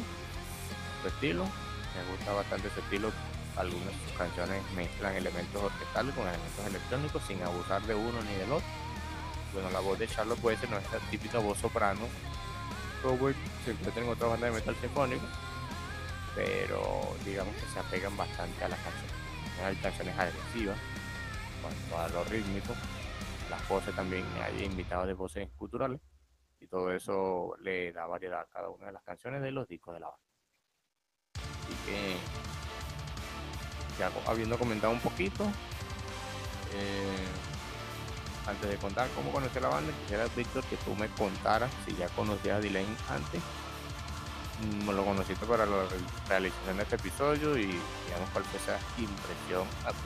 [1.00, 1.44] su estilo.
[1.44, 3.10] Me gusta bastante ese estilo.
[3.56, 8.52] Algunas sus canciones mezclan elementos orquestales con elementos electrónicos sin abusar de uno ni del
[8.52, 8.68] otro.
[9.52, 12.08] Bueno, la voz de Charlotte Wesson no es la típica voz soprano
[13.02, 13.30] como
[13.64, 15.26] se encuentra en otras bandas de metal sinfónico
[16.34, 19.12] pero digamos que se apegan bastante a las canciones.
[19.62, 20.78] Hay canciones agresivas,
[21.60, 22.74] cuanto a lo rítmico,
[23.50, 26.00] las voces también, hay invitados de voces culturales,
[26.60, 29.94] y todo eso le da variedad a cada una de las canciones de los discos
[29.94, 30.24] de la banda.
[31.34, 32.16] Así que,
[34.26, 35.44] habiendo comentado un poquito,
[36.74, 37.26] eh,
[38.46, 41.94] antes de contar cómo conocí a la banda, quisiera, Víctor, que tú me contaras si
[41.96, 43.40] ya conocías a Dylan antes.
[44.62, 45.96] Mm, lo conociste para la re-
[46.28, 49.96] realización de este episodio y digamos cuál fue esa impresión a tu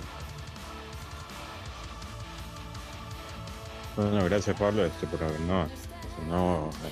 [3.97, 5.71] Bueno, gracias Pablo este, por habernos,
[6.17, 6.91] habernos, eh,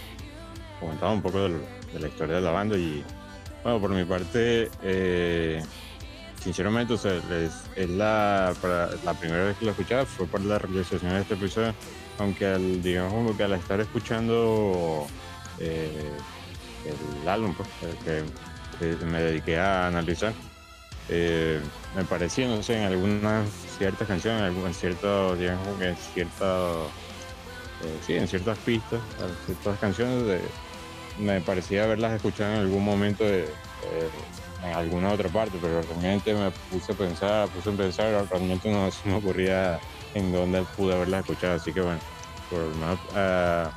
[0.81, 1.61] comentado un poco de,
[2.01, 3.05] la historia de la banda y
[3.63, 5.63] bueno, por mi parte, eh,
[6.45, 8.55] sinceramente, o es, la,
[9.19, 11.75] primera vez que lo escuchaba fue por la realización de este episodio,
[12.19, 15.07] aunque al, digamos que al estar escuchando
[15.59, 16.11] eh,
[17.23, 17.69] el álbum pues,
[18.05, 20.35] que, me dediqué a analizar,
[21.09, 21.61] eh,
[21.97, 26.91] me parecía, no sé, en algunas ciertas canciones, en como que en ciertos,
[27.85, 30.43] eh, sí, en ciertas pistas, en ciertas canciones,
[31.19, 33.49] me parecía haberlas escuchado en algún momento de,
[34.65, 38.91] en alguna otra parte, pero realmente me puse a pensar, puse a pensar, realmente no
[38.91, 39.79] se me ocurría
[40.15, 42.01] en dónde pude haberlas escuchado, así que bueno,
[42.49, 43.71] por menos ah,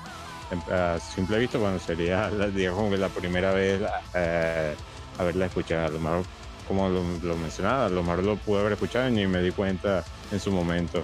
[0.51, 3.81] em- a simple vista, bueno, sería, digamos, la primera vez
[4.13, 4.75] eh,
[5.17, 6.23] haberla escuchado, a lo mejor
[6.67, 10.39] como lo, mencionaba, a lo mejor lo pude haber escuchado y me di cuenta en
[10.39, 11.01] su momento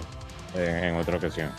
[0.54, 1.50] en, en otra ocasión.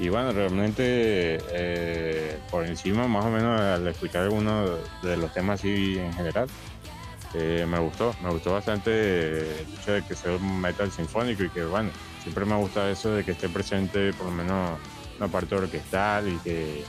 [0.00, 5.60] Y bueno, realmente eh, por encima, más o menos al escuchar algunos de los temas
[5.60, 6.48] así en general,
[7.34, 11.50] eh, me gustó, me gustó bastante el hecho de que sea un metal sinfónico y
[11.50, 11.90] que bueno,
[12.22, 14.78] siempre me ha gustado eso de que esté presente por lo menos
[15.18, 16.84] una parte orquestal y que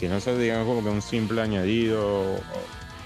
[0.00, 2.40] que no sea, digamos, como que un simple añadido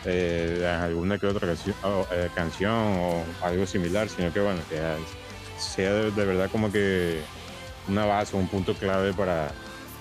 [0.04, 4.80] eh, de alguna que otra eh, canción o, algo similar, sino que, bueno, que
[5.58, 7.20] sea de, verdad como que
[7.88, 9.50] una base, un punto clave para,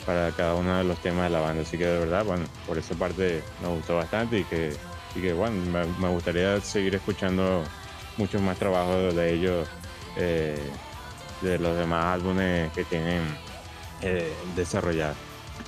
[0.05, 1.63] para cada uno de los temas de la banda.
[1.63, 4.75] Así que de verdad, bueno, por esa parte me gustó bastante y que,
[5.15, 7.63] y que bueno, me, gustaría seguir escuchando
[8.17, 9.67] muchos más trabajos de ellos,
[10.17, 10.60] eh,
[11.41, 13.21] de los demás álbumes que tienen
[14.02, 14.34] eh.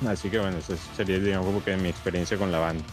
[0.08, 2.84] Así que bueno, eso sería, digamos, como que mi experiencia con la banda.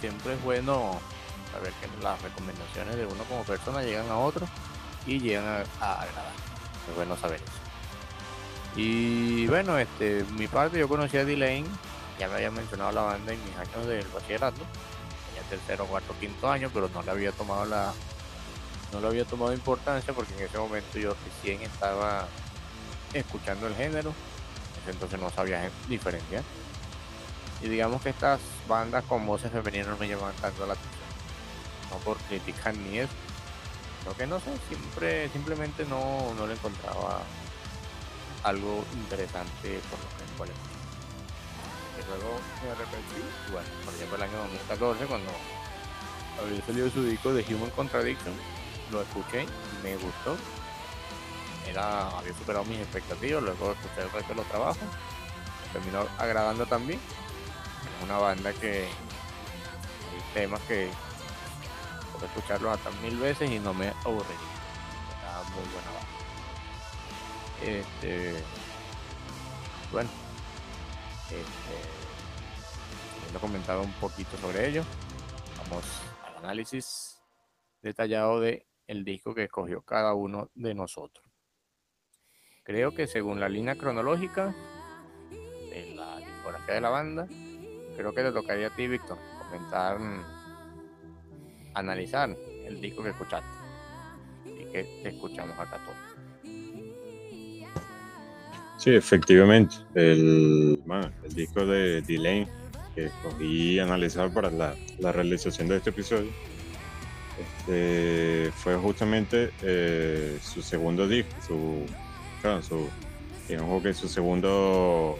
[0.00, 0.68] Siempre es
[1.54, 4.46] a ver que las recomendaciones de uno como persona llegan a otro
[5.06, 5.44] y llegan
[5.80, 6.32] a, agradar.
[6.88, 8.80] Es bueno saber eso.
[8.80, 11.66] Y bueno, este, mi parte yo conocí a D-Lane,
[12.20, 14.60] ya me había mencionado la banda en mis años del bachillerato,
[15.26, 17.92] tenía tercero, cuarto, quinto año, pero no le había tomado la
[18.92, 22.26] no le había tomado importancia porque en ese momento yo recién estaba
[23.14, 24.12] escuchando el género,
[24.86, 26.42] entonces no sabía diferenciar.
[27.62, 31.00] Y digamos que estas bandas con voces femeninas me llamaban tanto la atención.
[31.90, 33.12] No por criticar ni eso.
[34.04, 37.20] Lo que no sé, siempre, simplemente no, no le encontraba
[38.42, 40.69] algo interesante por lo que cual
[42.18, 43.22] luego me arrepentí.
[43.50, 45.30] Bueno, por ejemplo el año 2014 cuando
[46.42, 48.34] había salido su disco de Human Contradiction,
[48.90, 49.46] lo escuché,
[49.82, 50.36] me gustó
[51.70, 54.82] era, había superado mis expectativas, luego escuché el resto de los trabajos,
[55.72, 56.98] terminó agradando también.
[56.98, 60.90] Es una banda que hay temas que
[62.12, 64.36] puedo escucharlos hasta mil veces y no me aburriría.
[65.22, 66.10] Era muy buena banda.
[67.62, 68.42] Este,
[69.92, 70.10] bueno,
[71.26, 71.89] este,
[73.38, 74.82] comentado un poquito sobre ello,
[75.58, 75.84] vamos
[76.26, 77.20] al análisis
[77.82, 81.24] detallado de el disco que escogió cada uno de nosotros.
[82.64, 84.54] Creo que según la línea cronológica
[85.70, 87.26] de la discografía de la banda,
[87.96, 89.98] creo que te tocaría a ti, Víctor, comentar,
[91.74, 92.30] analizar
[92.66, 93.48] el disco que escuchaste
[94.46, 96.10] y que te escuchamos acá todos.
[98.76, 99.76] Sí, efectivamente.
[99.94, 100.82] El,
[101.22, 102.48] el disco de Delay
[102.94, 104.74] que escogí analizar para la,
[105.12, 106.30] realización de este episodio
[107.38, 111.86] este, fue justamente eh, su segundo disco, su
[112.62, 112.88] su,
[113.48, 115.18] digamos que su segundo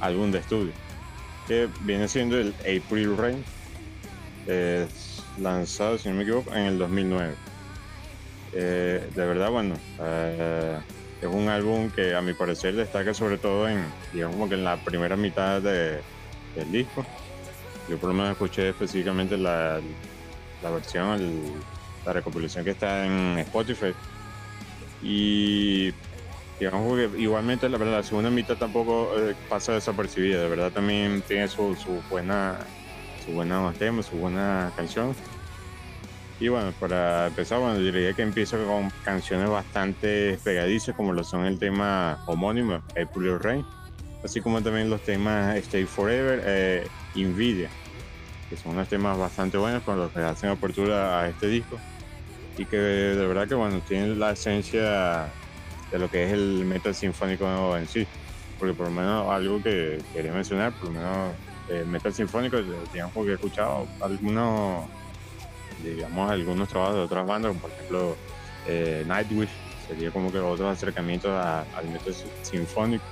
[0.00, 0.72] álbum de estudio,
[1.46, 3.44] que viene siendo el April Rain,
[5.38, 7.34] lanzado, si no me equivoco, en el 2009.
[8.54, 10.78] Eh, de verdad, bueno, eh,
[11.20, 14.76] es un álbum que a mi parecer destaca sobre todo en, digamos que en la
[14.78, 16.00] primera mitad de,
[16.56, 17.04] del disco.
[17.88, 19.80] Yo por lo menos escuché específicamente la,
[20.62, 21.42] la versión,
[22.04, 23.94] la recopilación que está en Spotify.
[25.02, 25.92] Y
[26.58, 31.48] digamos que igualmente la la segunda mitad tampoco eh, pasa desapercibida de verdad también tiene
[31.48, 32.56] su, su buena
[33.24, 35.14] su buena tema su buena canción
[36.40, 41.44] y bueno para empezar bueno diría que empieza con canciones bastante pegadizas como lo son
[41.44, 43.66] el tema homónimo April Rain
[44.22, 47.70] así como también los temas Stay Forever eh, Invidia
[48.48, 51.78] que son unos temas bastante buenos con los que hacen apertura a este disco
[52.56, 55.32] y que de verdad que bueno tienen la esencia
[55.90, 58.06] de lo que es el metal sinfónico en sí.
[58.58, 61.34] Porque por lo menos algo que quería mencionar, por lo menos
[61.68, 62.58] el metal sinfónico,
[62.92, 64.84] digamos que he escuchado algunos,
[65.82, 68.16] digamos, algunos trabajos de otras bandas, como por ejemplo
[68.66, 69.50] eh, Nightwish,
[69.86, 73.04] sería como que otros acercamientos al metal sinfónico.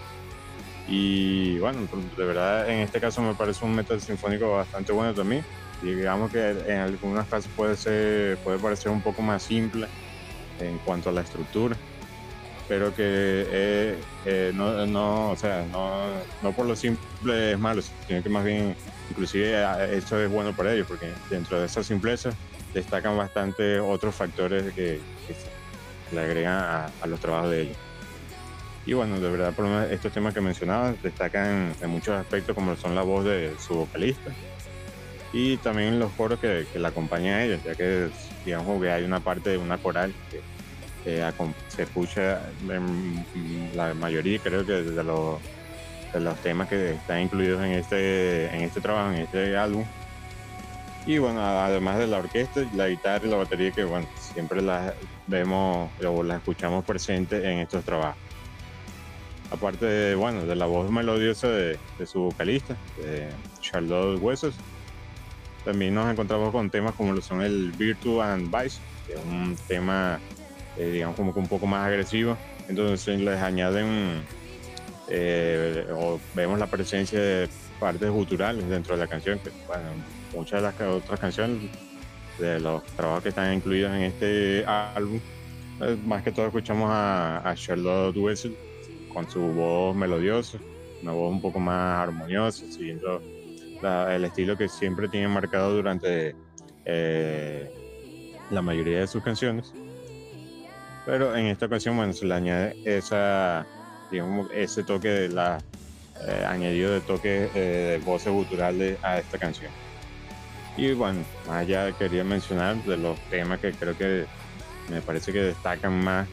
[0.86, 5.44] Y bueno, de verdad en este caso me parece un metal sinfónico bastante bueno también.
[5.82, 9.86] Digamos que en algunas casos puede ser, puede parecer un poco más simple
[10.58, 11.76] en cuanto a la estructura
[12.68, 17.82] pero que eh, eh, no, no, o sea, no, no por lo simple es malo,
[17.82, 18.74] sino que más bien,
[19.10, 19.62] inclusive
[19.96, 22.30] eso es bueno para ellos, porque dentro de esa simpleza
[22.72, 25.00] destacan bastante otros factores que,
[26.12, 26.54] le agregan
[27.00, 27.78] a, los trabajos de ellos.
[28.86, 32.94] Y bueno, de verdad, por estos temas que mencionaba destacan en muchos aspectos, como son
[32.94, 34.30] la voz de su vocalista
[35.34, 38.08] y también los coros que, la acompañan a ellos, ya que
[38.44, 40.40] digamos que hay una parte de una coral que
[41.68, 43.24] se escucha en
[43.74, 45.40] la mayoría, creo que de los,
[46.12, 49.84] de los temas que están incluidos en este, en este trabajo, en este álbum.
[51.04, 54.94] Y bueno, además de la orquesta, la guitarra y la batería, que bueno, siempre las
[55.26, 58.23] vemos o las escuchamos presentes en estos trabajos.
[59.50, 63.28] Aparte de, bueno, de la voz melodiosa de, su vocalista, de
[63.60, 64.54] Charlotte Huesos,
[65.64, 70.18] también nos encontramos con temas como son el Virtue and Vice, que es un tema
[70.76, 72.36] eh, digamos como un poco más agresivo.
[72.68, 74.22] Entonces les añaden
[75.08, 79.84] eh, o vemos la presencia de partes guturales dentro de la canción, que bueno,
[80.32, 81.70] muchas de las otras canciones
[82.38, 85.20] de los trabajos que están incluidos en este álbum,
[85.80, 88.56] eh, más que todo escuchamos a, a Charlotte Wessel
[89.14, 90.58] con su voz melodiosa,
[91.02, 93.22] una voz un poco más armoniosa, siguiendo
[94.10, 96.34] el estilo que siempre tiene marcado durante
[96.84, 97.70] eh,
[98.50, 99.72] la mayoría de sus canciones.
[101.06, 103.66] Pero en esta ocasión, bueno, se le añade esa,
[104.52, 105.58] ese toque de la
[106.26, 109.70] eh, añadido de toque eh, de voces guturales a esta canción.
[110.76, 114.24] Y bueno, más allá quería mencionar de los temas que creo que
[114.90, 116.26] me parece que destacan más,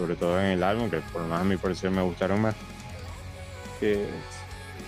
[0.00, 2.54] sobre todo en el álbum, que por lo menos a mi parecer me gustaron más,
[3.78, 4.06] que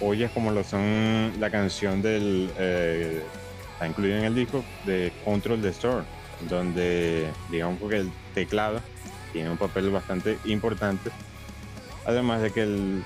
[0.00, 3.22] oyes como lo son la canción del, eh,
[3.74, 6.04] está incluida en el disco, de Control the Store,
[6.48, 8.80] donde digamos que el teclado
[9.34, 11.10] tiene un papel bastante importante,
[12.06, 13.02] además de que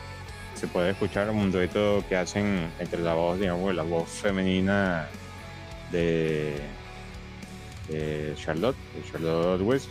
[0.54, 5.08] se puede escuchar un dueto que hacen entre la voz, digamos, la voz femenina
[5.90, 6.54] de,
[8.36, 8.76] Charlotte,
[9.10, 9.88] Charlotte West,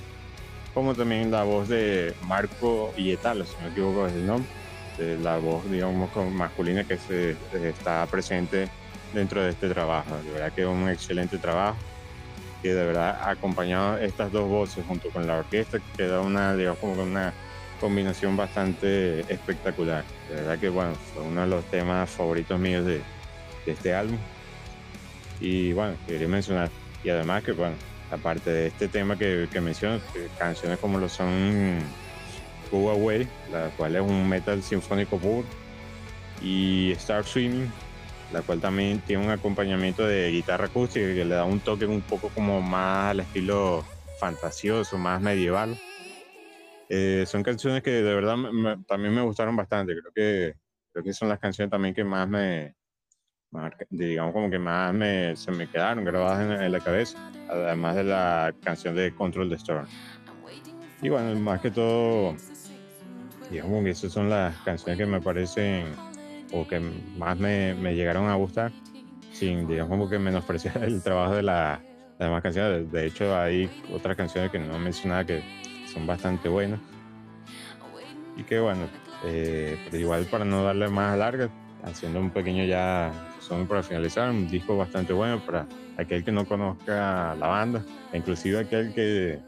[0.76, 4.50] como también la voz de Marco Ietalo, si no me equivoco es el nombre,
[5.22, 8.68] la voz, digamos, masculina que se, está presente
[9.14, 10.18] dentro de este trabajo.
[10.26, 11.78] De verdad que es un excelente trabajo
[12.62, 16.80] que de verdad ha acompañado estas dos voces junto con la orquesta, queda una, digamos,
[16.80, 17.34] como una
[17.80, 20.04] combinación bastante espectacular.
[20.28, 23.02] De verdad que, bueno, fue uno de los temas favoritos míos de
[23.66, 24.18] este álbum.
[25.40, 26.70] Y bueno, quería mencionar,
[27.02, 27.76] y además que, bueno,
[28.12, 30.00] aparte de este tema que, que menciono,
[30.38, 31.80] canciones como lo son
[32.72, 35.46] Go Away, la cual es un metal sinfónico puro,
[36.42, 37.72] y Star Swimming,
[38.34, 42.02] la cual también tiene un acompañamiento de guitarra acústica que le da un toque un
[42.02, 43.86] poco como más al estilo
[44.20, 45.78] fantasioso, más medieval.
[46.90, 48.36] Eh, son canciones que de verdad
[48.88, 49.94] también me gustaron bastante.
[49.94, 50.56] Creo que,
[50.92, 52.76] creo que son las canciones también que más me,
[53.90, 57.18] digamos como que más me, se me quedaron grabadas en, la cabeza,
[57.50, 59.86] además de la canción de Control the Storm.
[61.02, 62.36] Y bueno, más que todo,
[63.50, 65.86] digamos que esas son las canciones que me parecen
[66.52, 66.80] o que
[67.18, 68.72] más me, me llegaron a gustar,
[69.32, 71.82] sin, digamos, como que menospreciar el trabajo de la,
[72.18, 72.92] las demás canciones.
[72.92, 75.42] De hecho, hay otras canciones que no mencionaba que
[75.92, 76.80] son bastante buenas.
[78.38, 78.88] Y que bueno,
[79.26, 81.50] eh, pero igual para no darle más larga,
[81.84, 83.12] haciendo un pequeño ya,
[83.46, 85.68] son para finalizar, un disco bastante bueno para
[85.98, 89.40] aquel que no conozca la banda, e inclusive aquel que,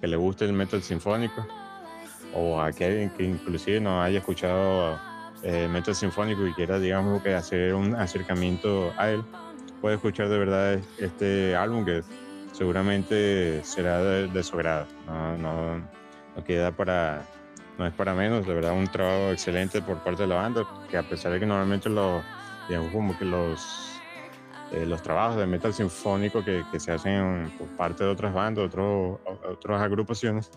[0.00, 1.46] que le guste el metal sinfónico,
[2.34, 4.98] o aquel que inclusive no haya escuchado
[5.42, 9.22] eh, metal sinfónico y quiera, digamos, que hacer un acercamiento a él,
[9.80, 12.02] puede escuchar de verdad este álbum que
[12.52, 14.86] seguramente será de, su agrado.
[15.06, 17.22] No, no, no, queda para,
[17.78, 20.96] no es para menos, de verdad un trabajo excelente por parte de la banda, que
[20.96, 22.22] a pesar de que normalmente los,
[22.68, 24.00] digamos, como que los,
[24.72, 28.66] eh, los trabajos de metal sinfónico que, que, se hacen por parte de otras bandas,
[28.66, 30.50] otros, otras agrupaciones,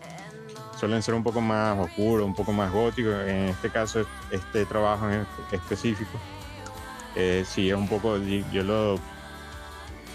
[0.78, 3.14] suelen ser un poco más oscuros, un poco más góticos.
[3.26, 6.18] En este caso, este trabajo en específico,
[7.14, 8.98] eh, sí es un poco, yo lo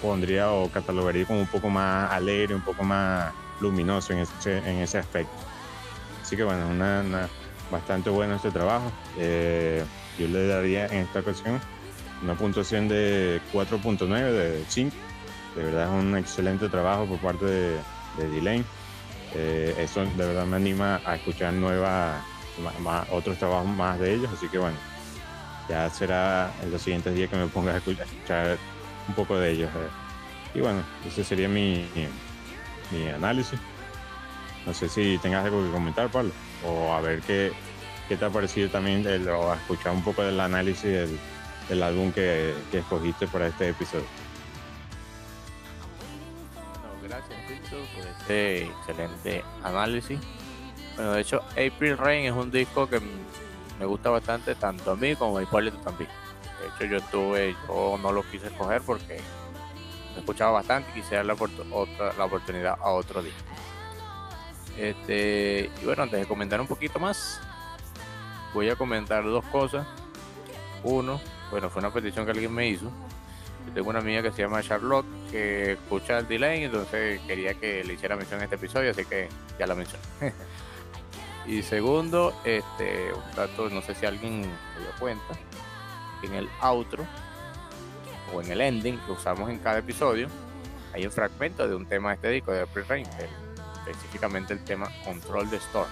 [0.02, 4.78] pondría o catalogaría como un poco más alegre, un poco más luminoso en ese, en
[4.80, 5.32] ese aspecto.
[6.22, 7.30] Así que bueno, una,
[7.72, 8.92] bastante bueno este trabajo.
[9.18, 9.84] Eh,
[10.20, 11.60] yo le daría en esta ocasión
[12.24, 14.96] una puntuación de 4.9 de 5.
[15.56, 17.72] De verdad es un excelente trabajo por parte de,
[18.18, 18.64] de
[19.36, 22.24] eh, eso de verdad me anima a escuchar nuevas,
[23.12, 24.78] otros trabajos más de ellos, así que bueno,
[25.70, 28.58] ya será en los siguientes días que me ponga a escuchar,
[29.08, 29.70] un poco de ellos.
[29.76, 30.58] Eh.
[30.58, 31.88] Y bueno, ese sería mi,
[32.92, 33.60] mi, análisis.
[34.66, 36.32] No sé si tengas algo que comentar, Pablo,
[36.66, 37.52] o a ver qué,
[38.08, 41.20] qué te ha parecido también, o a escuchar un poco del análisis del,
[41.70, 44.06] del álbum que, que escogiste para este episodio.
[47.96, 50.20] por este excelente análisis.
[50.96, 53.00] Bueno, de hecho, April Rain es un disco que
[53.80, 56.10] me gusta bastante, tanto a mí como a Hipólito también.
[56.60, 59.20] De hecho, yo tuve, yo no lo quise escoger porque
[60.14, 63.40] me escuchaba bastante y quise dar la, otra, la oportunidad a otro disco.
[64.78, 67.40] Este, y bueno, antes de comentar un poquito más,
[68.54, 69.86] voy a comentar dos cosas.
[70.84, 71.20] Uno,
[71.52, 72.92] bueno, fue una petición que alguien me hizo
[73.74, 77.94] tengo una amiga que se llama Charlotte que escucha el delay, entonces quería que le
[77.94, 79.30] hiciera mención en este episodio, así que
[79.60, 80.04] ya la mencioné.
[81.46, 85.34] y segundo, este, un dato, no sé si alguien se dio cuenta,
[86.24, 87.06] en el outro
[88.34, 90.28] o en el ending que usamos en cada episodio,
[90.94, 93.08] hay un fragmento de un tema de este disco de April Rain,
[93.88, 95.90] específicamente el tema Control the Storm.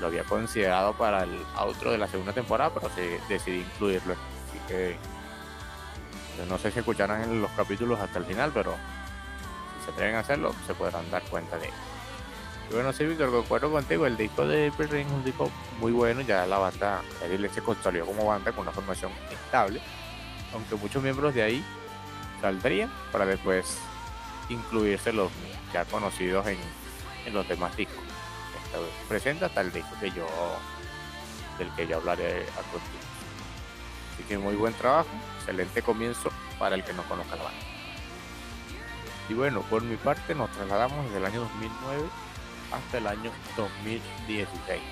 [0.00, 4.16] lo había considerado para el outro de la segunda temporada, pero sí, decidí incluirlo.
[4.52, 4.96] Así que
[6.48, 8.74] no sé si escucharán en los capítulos hasta el final, pero
[9.78, 11.74] si se atreven a hacerlo, se podrán dar cuenta de ello.
[12.70, 14.06] Y bueno, sí, Víctor, concuerdo contigo.
[14.06, 15.50] El disco de April es un disco
[15.80, 16.20] muy bueno.
[16.22, 19.80] Ya la banda, él se consolidó como banda con una formación estable.
[20.54, 21.64] Aunque muchos miembros de ahí
[22.40, 23.78] saldrían para después
[24.48, 25.30] incluirse los
[25.72, 26.58] ya conocidos en,
[27.32, 28.02] los demás discos.
[29.08, 30.26] Presenta el disco que yo
[31.58, 33.01] del que yo hablaré a continuación.
[34.12, 35.08] Así que muy buen trabajo,
[35.38, 37.60] excelente comienzo para el que no conozca la banda.
[39.28, 42.02] Y bueno, por mi parte nos trasladamos desde el año 2009
[42.72, 44.82] hasta el año 2016.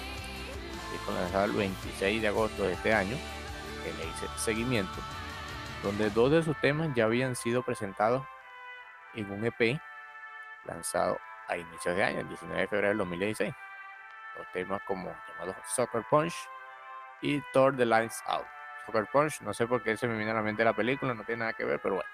[0.92, 3.16] Disco lanzado el 26 de agosto de este año,
[3.84, 4.98] que le hice seguimiento,
[5.82, 8.24] donde dos de sus temas ya habían sido presentados
[9.14, 9.80] en un EP
[10.64, 11.18] lanzado
[11.48, 13.54] a inicios de año, el 19 de febrero del 2016.
[14.36, 16.34] Los temas como llamados Soccer Punch
[17.20, 18.59] y Thor the Lines Out.
[19.42, 21.52] No sé por qué se me vino a la mente la película, no tiene nada
[21.52, 22.10] que ver, pero bueno,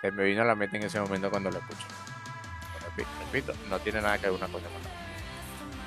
[0.00, 1.84] se me vino a la mente en ese momento cuando lo escuché.
[2.84, 4.88] Repito, repito, no tiene nada que ver una cosa con la.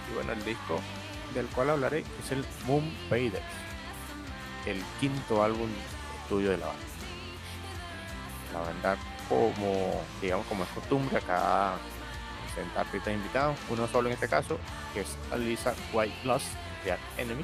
[0.10, 0.80] Y bueno, el disco
[1.34, 2.92] del cual hablaré es el Moon
[4.66, 5.70] el quinto álbum
[6.22, 6.84] estudio de la banda.
[8.54, 8.98] La banda
[9.30, 11.74] como, digamos, como es costumbre, acá
[12.46, 14.60] presentar artistas invitados, uno solo en este caso,
[14.94, 16.16] que es Alisa White
[16.84, 17.44] de Art Enemy,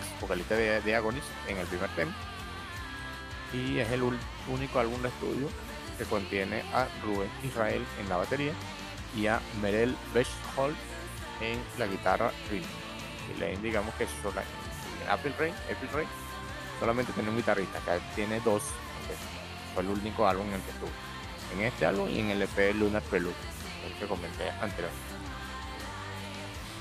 [0.00, 2.12] ex vocalista de, de Agonist en el primer tema,
[3.52, 4.02] y es el
[4.48, 5.48] único álbum de estudio
[5.96, 8.52] que contiene a Rubén Israel en la batería
[9.16, 10.76] y a Merel Bechhold
[11.40, 12.66] en la guitarra rhythm.
[13.34, 14.42] Y le digamos que sola,
[15.02, 16.08] en April Rain, April Rain
[16.80, 18.62] solamente tiene un guitarrista, que tiene dos,
[19.72, 20.90] fue el único álbum en el que estuvo.
[21.54, 23.34] En este álbum y en el EP Lunar Prelude,
[23.86, 25.14] el que comenté anteriormente.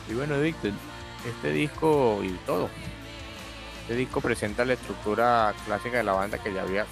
[0.10, 0.72] Y bueno, Víctor,
[1.26, 2.70] este disco y todo.
[3.84, 6.86] Este disco presenta la estructura clásica de la banda que ya había,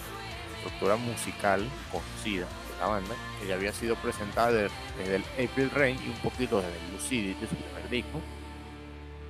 [0.58, 5.98] estructura musical conocida de la banda, que ya había sido presentada desde, el April Rain
[6.06, 8.20] y un poquito desde el Lucidity, su primer disco,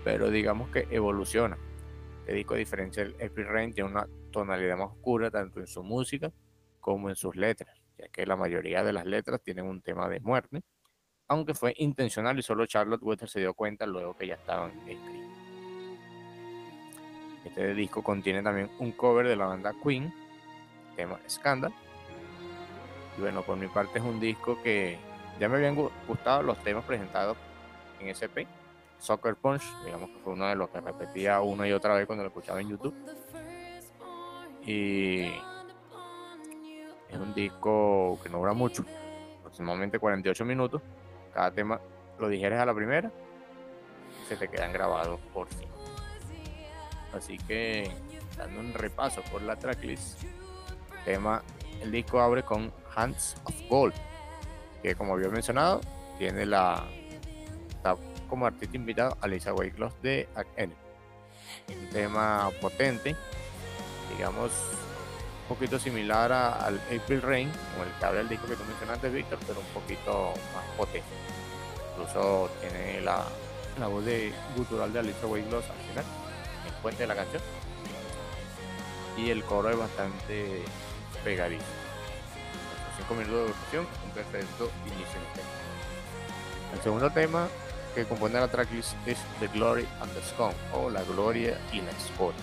[0.03, 1.55] pero digamos que evoluciona.
[2.21, 5.83] Este disco, a diferencia del April Rain, tiene una tonalidad más oscura tanto en su
[5.83, 6.31] música
[6.79, 10.19] como en sus letras, ya que la mayoría de las letras tienen un tema de
[10.19, 10.63] muerte,
[11.27, 15.30] aunque fue intencional y solo Charlotte Wester se dio cuenta luego que ya estaban escritos.
[17.45, 20.13] Este disco contiene también un cover de la banda Queen,
[20.95, 21.73] tema Scandal.
[23.17, 24.97] Y bueno, por mi parte es un disco que
[25.39, 25.75] ya me habían
[26.07, 27.37] gustado los temas presentados
[27.99, 28.47] en SP.
[28.99, 32.23] Soccer Punch, digamos que fue uno de los que repetía una y otra vez cuando
[32.23, 32.93] lo escuchaba en YouTube.
[34.63, 35.23] Y
[37.09, 38.85] es un disco que no dura mucho,
[39.39, 40.81] aproximadamente 48 minutos.
[41.33, 41.81] Cada tema
[42.19, 43.11] lo dijeres a la primera
[44.21, 45.70] y se te quedan grabados por sí.
[47.13, 47.91] Así que
[48.37, 50.21] dando un repaso por la tracklist,
[51.05, 51.41] tema,
[51.81, 53.93] el disco abre con Hands of Gold,
[54.81, 55.81] que como había mencionado,
[56.17, 56.83] tiene la
[57.69, 57.97] está
[58.29, 60.73] como artista invitado a Lisa Wakeloss de N.
[61.67, 63.15] Un tema potente,
[64.15, 64.51] digamos,
[65.41, 69.09] un poquito similar al April Rain, como el que abre el disco que tú mencionaste,
[69.09, 71.09] Víctor, pero un poquito más potente.
[71.91, 73.25] Incluso tiene la,
[73.79, 76.20] la voz de gutural de Alicia Wakeloss al final
[76.81, 77.41] el puente de la canción.
[79.17, 80.63] Y el coro es bastante
[81.23, 81.63] pegadizo.
[82.97, 86.75] 5 minutos de duración, un perfecto inicio del.
[86.75, 87.47] El segundo tema
[87.93, 91.91] que compone la tracklist es The Glory and the Scum o La Gloria y la
[91.91, 92.39] Escoria.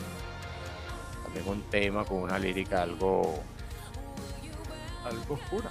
[1.24, 3.42] También un tema con una lírica algo
[5.04, 5.70] algo oscura,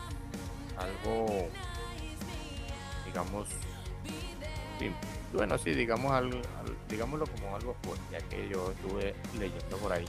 [0.77, 1.47] algo
[3.05, 3.47] digamos
[4.79, 6.39] simple bueno, sí, digamos algo,
[6.89, 10.05] digámoslo como algo fuerte, ya que yo estuve leyendo por ahí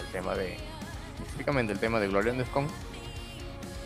[0.00, 0.56] el tema de,
[1.18, 2.66] específicamente el tema de Gloria and the Scum,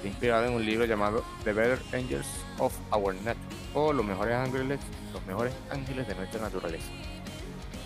[0.04, 2.26] inspirado en un libro llamado The Better Angels
[2.58, 3.38] of Our Nature,
[3.74, 4.80] o Los mejores ángeles,
[5.12, 6.90] los mejores ángeles de nuestra naturaleza.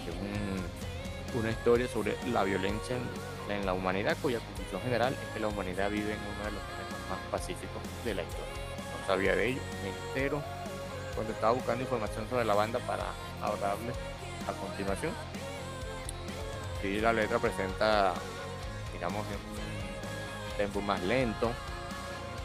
[0.09, 2.97] Es una historia sobre la violencia
[3.51, 6.62] en, la humanidad, cuya conclusión general es que la humanidad vive en uno de los
[7.11, 8.47] más pacíficos de la historia.
[9.01, 10.43] No sabía de ello, me entero
[11.15, 13.05] cuando estaba buscando información sobre la banda para
[13.43, 13.93] ahorrarle
[14.49, 15.12] a continuación.
[16.83, 18.12] Sí, la letra presenta,
[18.93, 21.51] digamos, un tempo más lento,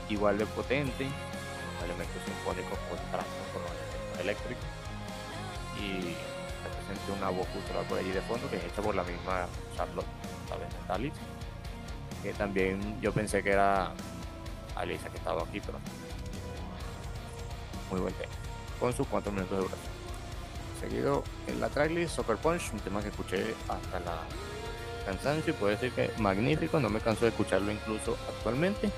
[0.09, 1.07] igual de potente,
[1.83, 4.65] elementos sinfónicos contrastan con los elementos eléctricos
[5.77, 6.15] y
[6.87, 10.05] presenta una voz cultural por allí de fondo que es hecha por la misma Charlotte,
[10.87, 11.11] ¿sabes?
[12.23, 13.93] que también yo pensé que era
[14.75, 15.79] Alisa que estaba aquí, pero
[17.91, 18.38] muy buen tema
[18.79, 19.91] con sus 4 minutos de duración.
[20.79, 24.17] seguido en la tracklist Soccer Punch, un tema que escuché hasta la
[25.05, 28.89] cansancio y puedo decir que magnífico, no me canso de escucharlo incluso actualmente.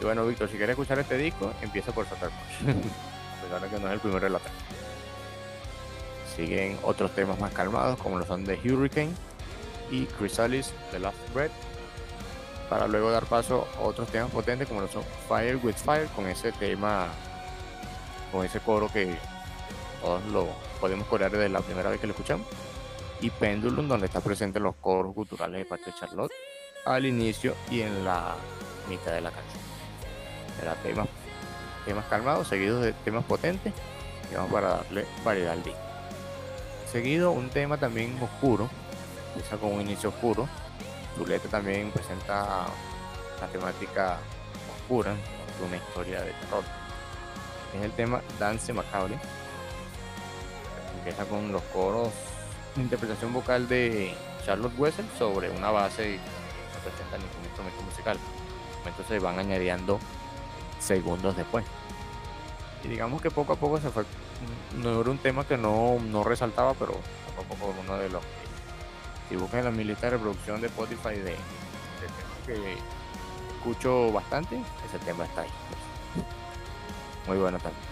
[0.00, 2.76] Y bueno, Víctor, si quieres escuchar este disco, empieza por Soccer Punch,
[3.38, 4.78] a pesar de que no es el primero de la tracklist.
[6.36, 9.12] Siguen otros temas más calmados, como lo son de Hurricane
[9.90, 11.50] y Chrysalis, The Last Breath,
[12.68, 16.28] para luego dar paso a otros temas potentes como lo son Fire with Fire, con
[16.28, 17.08] ese tema,
[18.32, 19.16] con ese coro que
[20.00, 20.46] todos lo
[20.80, 22.46] podemos corear desde la primera vez que lo escuchamos,
[23.20, 26.32] y Pendulum, donde está presente los coros culturales de de Charlotte
[26.84, 28.36] al inicio y en la
[28.88, 29.62] mitad de la canción.
[30.62, 31.08] Era temas,
[31.84, 33.72] temas calmados, seguidos de temas potentes,
[34.30, 35.80] y vamos para darle variedad al disco.
[36.90, 38.68] Seguido un tema también oscuro,
[39.34, 40.48] empieza con un inicio oscuro.
[41.16, 42.66] Zuleta también presenta
[43.38, 44.18] una temática
[44.74, 45.14] oscura,
[45.66, 46.64] una historia de terror.
[47.74, 49.18] Es el tema Dance Macabre.
[50.98, 52.12] Empieza con los coros
[52.76, 54.14] interpretación vocal de
[54.44, 58.18] Charlotte Wessel sobre una base que no presenta ningún instrumento musical.
[58.86, 59.98] Entonces van añadiendo
[60.78, 61.64] segundos después.
[62.84, 64.04] Y digamos que poco a poco se fue
[64.76, 66.92] no era un tema que no, no resaltaba, pero
[67.36, 68.22] poco a poco uno de los
[69.28, 71.36] si buscan la lista de reproducción de Spotify de, de
[72.46, 72.76] que
[73.56, 75.50] escucho bastante, ese tema está ahí.
[77.28, 77.84] Muy bueno también.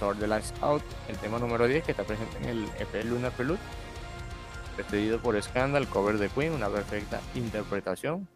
[0.00, 3.30] Thor the Lights Out, el tema número 10 que está presente en el EP Lunar
[3.30, 3.60] Prelude,
[4.76, 8.28] despedido por Scandal, cover de Queen, una perfecta interpretación,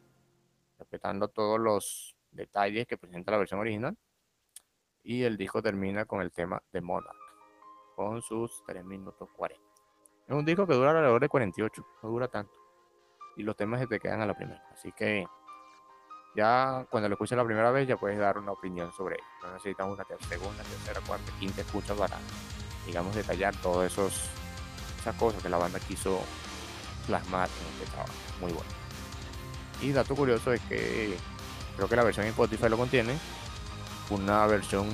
[0.78, 3.96] respetando todos los detalles que presenta la versión original
[5.02, 7.16] y el disco termina con el tema de Monarch,
[7.96, 9.60] con sus 3 minutos 40.
[10.28, 12.52] Es un disco que dura alrededor de 48, no dura tanto.
[13.36, 14.64] Y los temas se te quedan a la primera.
[14.72, 15.26] Así que
[16.34, 19.22] ya cuando lo escuches la primera vez ya puedes dar una opinión sobre él.
[19.42, 22.16] No necesitas una segunda, tercera, cuarta, quinta escucha para,
[22.86, 26.20] digamos, detallar todas esas cosas que la banda quiso
[27.06, 28.12] plasmar en este trabajo.
[28.40, 28.70] Muy bueno.
[29.80, 31.16] Y dato curioso es que
[31.76, 33.18] creo que la versión en Spotify lo contiene,
[34.10, 34.88] una versión,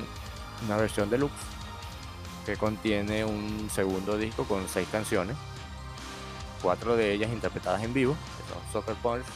[0.64, 1.36] una versión deluxe
[2.46, 5.36] que contiene un segundo disco con seis canciones,
[6.62, 9.26] cuatro de ellas interpretadas en vivo, que son Soccer Punch,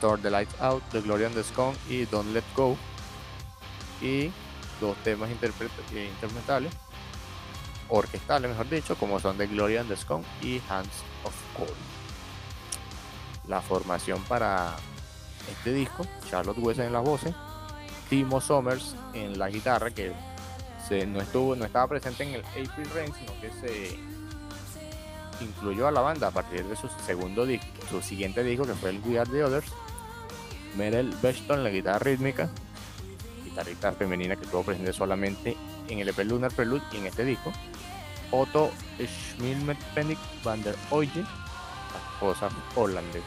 [0.00, 2.76] Thor the Lights Out, The Glory and the Scone y Don't Let Go,
[4.00, 4.30] y
[4.80, 6.72] dos temas interpretales,
[7.88, 10.88] orquestales mejor dicho, como son The Glory and the Scone y Hands
[11.24, 11.72] of Gold.
[13.48, 14.76] La formación para
[15.50, 17.34] este disco, Charlotte West en las voces,
[18.10, 20.12] Timo Somers en la guitarra, que
[21.06, 23.98] no, estuvo, no estaba presente en el April Rain, sino que se
[25.40, 28.90] incluyó a la banda a partir de su segundo disco, su siguiente disco, que fue
[28.90, 29.72] el We Are the Others.
[30.76, 32.50] Merel Beston en la guitarra rítmica,
[33.44, 35.56] guitarrista femenina que estuvo presente solamente
[35.88, 37.52] en el EP Lunar Prelude y en este disco.
[38.30, 41.24] Otto Schmilmet-Pennick van der Oye,
[42.12, 43.26] esposa holandesa,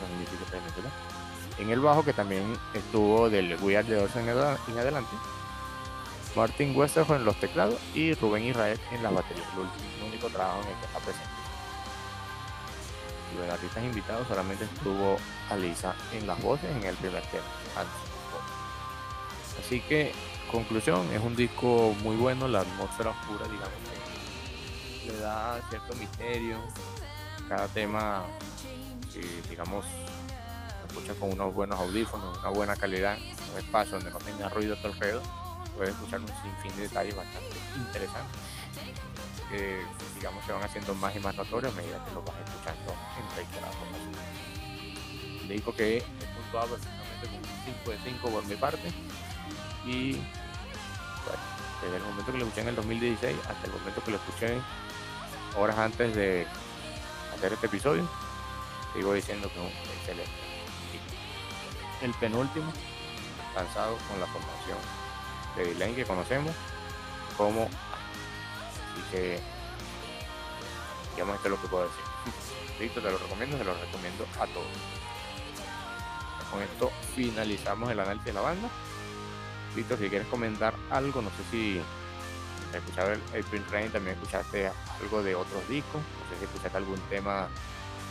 [1.58, 5.16] en el bajo, que también estuvo del We Are the en adelante.
[6.36, 10.68] Martin Westerhoff en los teclados y Rubén Israel en las baterías, el, único trabajo en
[10.70, 11.39] el que está presente.
[13.34, 15.18] Y los artistas invitados solamente estuvo
[15.50, 17.44] Alisa en las voces en el primer tema.
[19.60, 20.14] Así que,
[20.52, 23.70] conclusión, es un disco muy bueno, la atmósfera oscura, digamos,
[25.04, 26.58] que le da cierto misterio.
[27.48, 28.24] Cada tema,
[29.50, 29.86] digamos,
[30.88, 33.18] escucha con unos buenos audífonos, una buena calidad,
[33.54, 35.22] un espacio donde no tenga ruido torpedo,
[35.76, 38.49] puedes escuchar un sinfín de detalles bastante interesantes
[40.16, 43.36] digamos se van haciendo más y más notorios a medida que lo vas escuchando en
[43.36, 45.48] reiteradas ocasiones.
[45.48, 48.94] Le digo que es puntuado perfectamente con un 5 de 5 por mi parte
[49.86, 51.44] y bueno,
[51.82, 54.58] desde el momento que lo escuché en el 2016 hasta el momento que lo escuché
[55.58, 56.46] horas antes de
[57.36, 58.08] hacer este episodio,
[58.94, 60.50] sigo diciendo que es un excelente
[62.02, 62.72] el penúltimo,
[63.56, 64.78] lanzado con la formación
[65.56, 66.54] de Dylan que conocemos
[67.38, 67.68] como
[69.00, 69.40] así que
[71.14, 72.04] digamos esto es lo que puedo decir.
[72.80, 74.68] Listo te lo recomiendo se lo recomiendo a todos.
[76.52, 78.70] Con esto finalizamos el análisis de la banda.
[79.76, 81.82] Listo si quieres comentar algo no sé si
[82.74, 84.72] escuchado el, el print rain también escuchaste
[85.02, 87.48] algo de otros discos no sé si escuchaste algún tema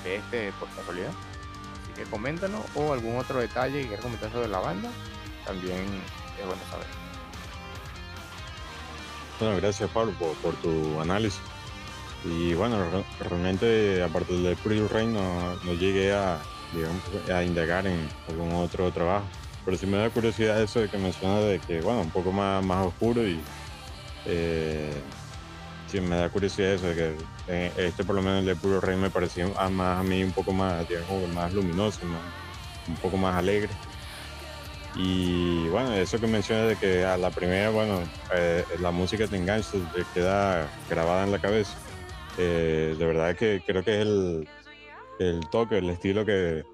[0.05, 1.12] de este por casualidad.
[1.95, 4.89] Que coméntanos o algún otro detalle que quieras comentar sobre la banda,
[5.45, 5.84] también
[6.39, 7.07] es bueno saber.
[9.39, 10.12] Bueno, gracias Pablo
[10.43, 11.41] por, tu análisis.
[12.24, 12.76] Y bueno,
[13.20, 16.41] realmente aparte del Pretty Rain no, llegué a,
[17.45, 19.26] indagar en algún otro trabajo.
[19.64, 22.64] Pero sí me da curiosidad eso de que menciona de que, bueno, un poco más,
[22.86, 23.41] oscuro y
[24.26, 24.91] eh,
[25.86, 27.16] sí, me da curiosidad eso, de que
[27.49, 30.24] eh, este por lo menos el de Puro Rey me pareció a, más, a mí
[30.24, 32.20] un poco más, digamos, más luminoso, más,
[32.89, 33.70] un poco más alegre.
[34.95, 39.36] Y bueno, eso que mencionas de que a la primera, bueno, eh, la música te
[39.36, 41.78] engancha, te queda grabada en la cabeza.
[42.36, 44.49] Eh, de verdad que creo que es el,
[45.18, 46.64] el toque, el estilo que,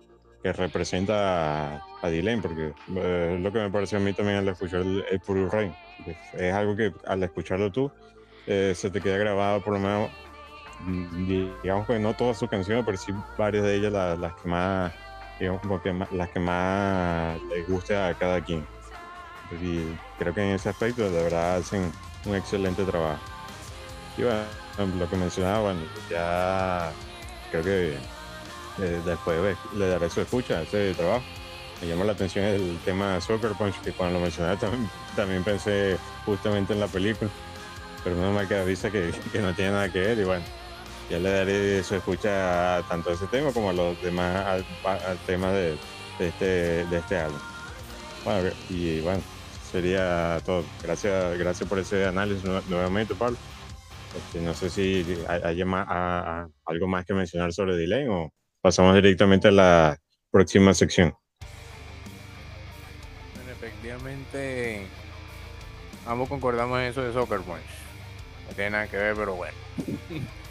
[0.42, 4.38] que representa a, a Dylan, porque eh, es lo que me pareció a mí también
[4.38, 5.72] al escuchar el, el Puro Rey.
[6.34, 7.90] Es algo que al escucharlo tú,
[8.46, 10.10] eh, se te queda grabado por lo menos,
[10.80, 11.26] mm,
[11.62, 14.92] digamos que no todas sus canciones, pero sí varias de ellas la- las que más,
[15.38, 15.60] digamos
[16.12, 18.66] las que más les guste a cada quien.
[19.60, 19.84] Y
[20.18, 21.92] creo que en ese aspecto de verdad hacen
[22.24, 23.20] un excelente trabajo.
[24.16, 24.44] Y bueno,
[24.98, 25.80] lo que mencionaba, bueno,
[26.10, 26.92] ya
[27.50, 27.94] creo que
[28.78, 31.24] eh, después le daré su escucha a ese trabajo.
[31.80, 34.56] Me llamó la atención el tema Soccer Punch, que cuando lo mencionaba
[35.16, 37.30] también, pensé justamente en la película,
[38.02, 40.44] pero menos mal que avisa que, que no tiene nada que ver y bueno,
[41.08, 44.66] ya le daré su escucha a tanto a ese tema como a los demás al,
[44.84, 45.76] al tema de,
[46.18, 46.44] de este,
[46.86, 47.38] de este álbum.
[48.24, 49.22] Bueno, y bueno,
[49.60, 50.64] sería todo.
[50.82, 53.36] Gracias, gracias por ese análisis nue- nuevamente, Pablo.
[54.14, 58.06] Este, no sé si hay, hay más- a- a- algo más que mencionar sobre Delay
[58.08, 58.32] o
[58.62, 59.98] pasamos directamente a la
[60.30, 61.12] próxima sección.
[63.34, 64.86] Bueno, efectivamente,
[66.06, 67.60] ambos concordamos en eso de Soccer Punch.
[68.48, 69.54] No tiene nada que ver, pero bueno.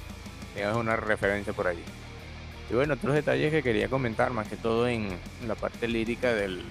[0.55, 1.83] es una referencia por allí.
[2.69, 5.09] Y bueno, otros detalles que quería comentar, más que todo en
[5.47, 6.63] la parte lírica del,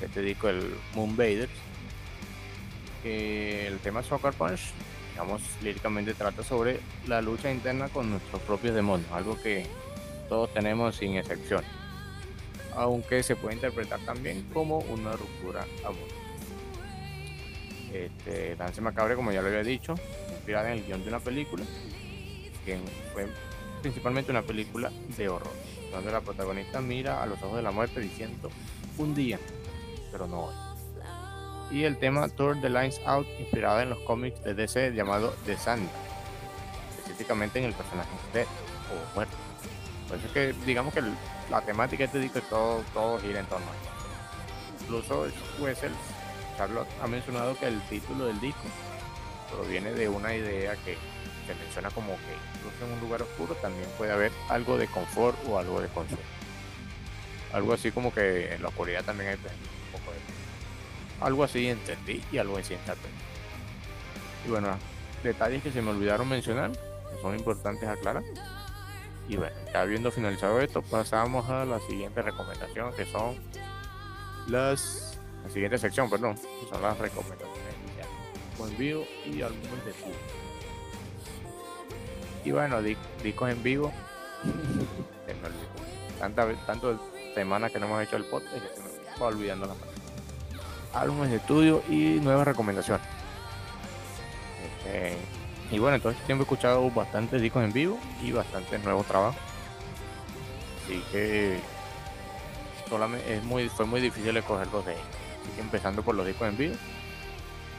[0.00, 1.50] de este disco, el Moonbaders.
[3.02, 4.60] Que el tema Soccer Punch,
[5.12, 9.66] digamos, líricamente trata sobre la lucha interna con nuestros propios demonios, algo que
[10.28, 11.62] todos tenemos sin excepción
[12.76, 16.14] aunque se puede interpretar también como una ruptura amorosa.
[17.92, 19.94] Este, Dance Macabre, como ya lo había dicho,
[20.30, 21.64] inspirada en el guion de una película,
[23.12, 23.28] fue
[23.82, 25.52] principalmente una película de horror,
[25.92, 28.50] donde la protagonista mira a los ojos de la muerte diciendo
[28.98, 29.38] un día,
[30.10, 30.54] pero no hoy.
[31.70, 35.56] Y el tema Tour the Lines Out, inspirada en los cómics de DC llamado The
[35.56, 35.88] Sand,
[36.98, 39.36] específicamente en el personaje Dead o muerto.
[40.08, 41.02] Por eso es que digamos que
[41.50, 44.84] la temática de este disco todo, todo gira en torno a eso.
[44.84, 45.26] Incluso
[45.60, 45.92] Wessel,
[46.56, 48.62] Charlotte ha mencionado que el título del disco
[49.50, 50.96] proviene de una idea que
[51.46, 55.36] se menciona como que incluso en un lugar oscuro también puede haber algo de confort
[55.48, 56.22] o algo de consuelo.
[57.52, 61.24] Algo así como que en la oscuridad también hay pues, un poco de...
[61.24, 63.14] Algo así entendí y algo así interpreté.
[64.46, 64.76] Y bueno,
[65.22, 68.22] detalles que se me olvidaron mencionar, que son importantes aclarar.
[69.28, 73.36] Y bueno, ya habiendo finalizado esto, pasamos a la siguiente recomendación, que son
[74.48, 75.18] las...
[75.44, 78.12] La siguiente sección, perdón, que son las recomendaciones iniciales.
[78.58, 79.92] En vivo y álbumes de.
[82.44, 83.92] Y bueno, di- discos en vivo.
[85.26, 85.48] se me.
[86.18, 86.46] Tanta,
[87.70, 89.94] que no hemos hecho el podcast que se me va olvidando la parte.
[90.92, 93.04] Álbumes de estudio y nuevas recomendaciones.
[94.64, 95.16] Este,
[95.70, 99.36] y bueno, entonces tiempo he escuchado bastantes discos en vivo y bastantes nuevos trabajos.
[100.84, 101.58] Así que
[102.88, 105.06] solamente es muy, fue muy difícil escoger dos de ellos.
[105.42, 106.74] Así que empezando por los discos en vivo.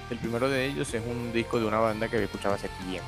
[0.09, 3.07] El primero de ellos es un disco de una banda que había escuchado hace tiempo.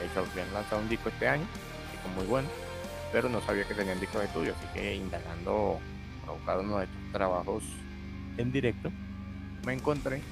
[0.00, 2.48] De hecho, habían lanzado un disco este año, un disco muy bueno,
[3.12, 5.78] pero no sabía que tenían discos de estudio, así que indagando,
[6.22, 7.62] para buscar uno de estos trabajos
[8.38, 8.90] en directo,
[9.66, 10.22] me encontré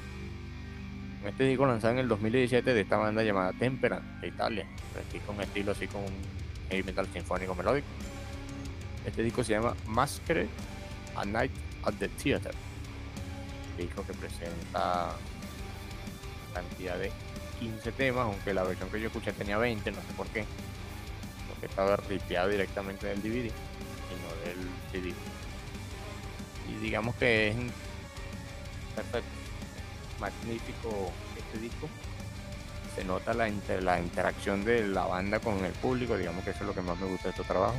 [1.20, 4.66] con este disco lanzado en el 2017 de esta banda llamada Tempera de Italia.
[5.06, 6.12] Aquí con estilo así con un
[6.70, 7.86] heavy metal sinfónico melódico.
[9.04, 10.48] Este disco se llama Masquerade
[11.16, 11.52] A Night
[11.84, 12.54] at the Theater.
[13.76, 15.12] Disco que presenta
[16.54, 17.12] cantidad de
[17.58, 20.44] 15 temas, aunque la versión que yo escuché tenía 20, no sé por qué.
[21.48, 25.14] Porque estaba ripeado directamente del DVD y no del CD.
[26.68, 27.56] Y digamos que es
[28.94, 29.28] perfecto,
[30.20, 31.88] magnífico este disco.
[32.94, 36.74] Se nota la interacción de la banda con el público, digamos que eso es lo
[36.74, 37.76] que más me gusta de este trabajo.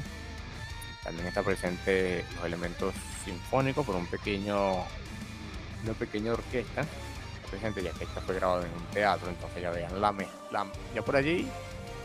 [1.03, 2.93] También está presente los elementos
[3.25, 4.73] sinfónicos por un pequeño,
[5.84, 6.86] una pequeña orquesta
[7.50, 10.14] presente, ya que esta fue grabada en un teatro, entonces ya vean la,
[10.52, 11.47] la- ya por allí,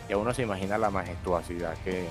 [0.09, 2.07] ya uno se imagina la majestuosidad que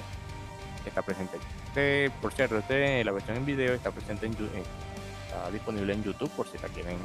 [0.86, 1.38] está presente.
[1.68, 6.30] Este, por cierto, este, la versión en video está presente en, está disponible en YouTube
[6.32, 6.98] por si la quieren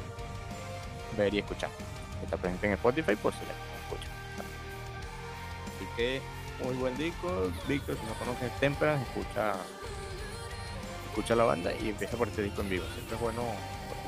[1.17, 1.69] ver y escuchar.
[2.23, 4.11] Está presente en Spotify por si la quieren escuchar.
[5.75, 6.21] Así que
[6.63, 9.53] muy buen disco, Víctor, si no conoces Temperance, escucha
[11.09, 12.85] escucha la banda y empieza por este disco en vivo.
[12.93, 13.41] Siempre es bueno,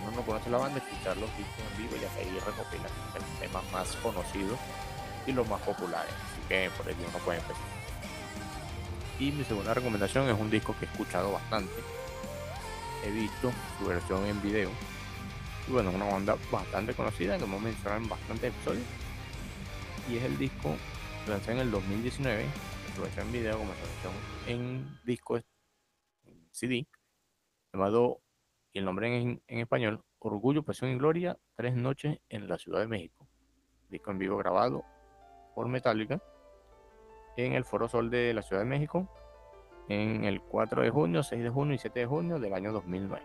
[0.01, 3.71] uno no conoce la banda, escuchar los discos en vivo y así recopilan los temas
[3.71, 4.59] más conocidos
[5.27, 6.13] y los más populares.
[6.13, 7.81] Así que por ahí uno puede empezar.
[9.19, 11.73] Y mi segunda recomendación es un disco que he escuchado bastante.
[13.05, 14.71] He visto su versión en video.
[15.67, 18.85] Y bueno, una banda bastante conocida que hemos mencionado en bastantes episodios.
[20.09, 20.75] Y es el disco
[21.27, 22.45] lanzado en el 2019.
[22.95, 24.13] Su versión en video como su versión
[24.47, 25.39] en disco
[26.51, 26.87] CD.
[27.73, 28.21] Llamado,
[28.73, 32.87] y el nombre en, español, Orgullo, Pasión y Gloria, Tres Noches en la Ciudad de
[32.87, 33.27] México.
[33.89, 34.83] Disco en vivo grabado
[35.55, 36.21] por Metallica
[37.35, 39.09] en el Foro Sol de la Ciudad de México
[39.89, 43.21] en el 4 de junio, 6 de junio y 7 de junio del año 2009,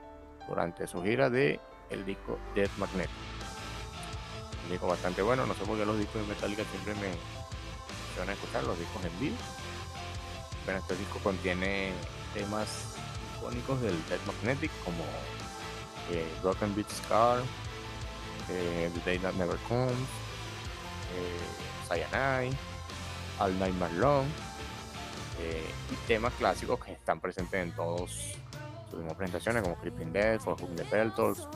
[0.49, 3.11] durante su gira de el disco Death Magnet.
[4.65, 7.15] Un disco bastante bueno, no sé por qué los discos de Metallica siempre me,
[8.19, 9.37] van a escuchar, los discos en vivo.
[10.65, 11.93] Pero este disco contiene
[12.35, 12.97] temas
[13.39, 15.05] icónicos del Death Magnetic como
[16.11, 17.41] eh, Broken Beat Scar,
[18.51, 19.93] eh, The Day That Never Comes,
[21.15, 22.57] eh, Cyanide,
[23.39, 24.27] All Night Long
[25.41, 28.37] eh, y temas clásicos que están presentes en todos
[28.91, 30.85] sus mismas presentaciones como Creeping Death, For Whom the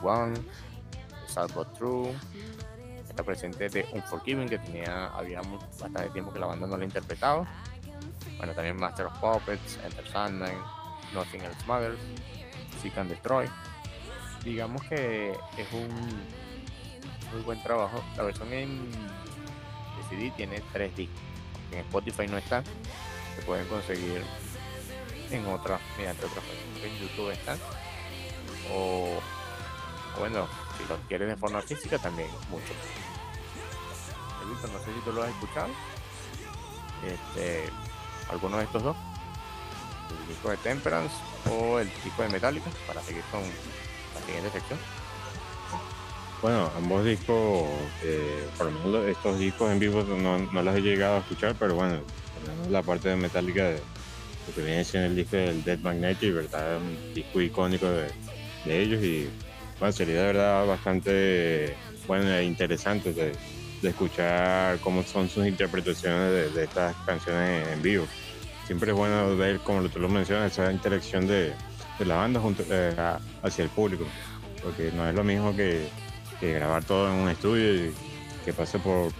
[0.03, 0.33] One,
[1.27, 2.13] Sad But True.
[3.07, 7.45] Está presente de Unforgiven que tenía, había bastante tiempo que la banda no la interpretaba.
[8.37, 10.55] Bueno, también Master of Puppets, Enter Sandman,
[11.13, 11.99] Nothing Else Matters,
[12.81, 13.47] Seek and Destroy.
[14.43, 15.89] Digamos que es un
[17.31, 18.03] muy buen trabajo.
[18.17, 18.91] La versión en
[20.09, 21.31] CD tiene tres discos
[21.71, 22.63] en Spotify no están,
[23.35, 24.23] se pueden conseguir
[25.29, 26.43] en otras, mediante otras
[26.83, 27.57] en YouTube están.
[28.71, 29.19] O,
[30.19, 32.73] bueno, si lo quieres de forma física también mucho.
[34.61, 35.69] no sé si tú lo has escuchado.
[37.05, 37.69] Este,
[38.29, 38.97] alguno de estos dos.
[40.09, 41.15] El disco de Temperance
[41.49, 43.41] o el disco de Metallica para seguir con
[44.31, 44.79] siguiente sección.
[46.41, 47.67] Bueno, ambos discos,
[48.03, 51.55] eh, por lo menos estos discos en vivo no, no, los he llegado a escuchar,
[51.59, 51.99] pero bueno,
[52.69, 53.75] la parte de Metallica de
[54.47, 56.77] lo que viene siendo el disco del Dead Magnetic, ¿verdad?
[56.77, 58.09] Un disco icónico de,
[58.65, 59.29] ellos y
[59.79, 61.75] bueno, sería de verdad bastante
[62.07, 63.33] bueno e interesante de,
[63.83, 68.05] escuchar cómo son sus interpretaciones de, estas canciones en vivo.
[68.65, 71.53] Siempre es bueno ver, como tú lo mencionas, esa interacción de,
[72.05, 72.95] la banda junto, eh,
[73.43, 74.05] hacia el público,
[74.63, 75.87] porque no es lo mismo que
[76.41, 77.93] grabar todo en un estudio y
[78.43, 79.11] que pase por,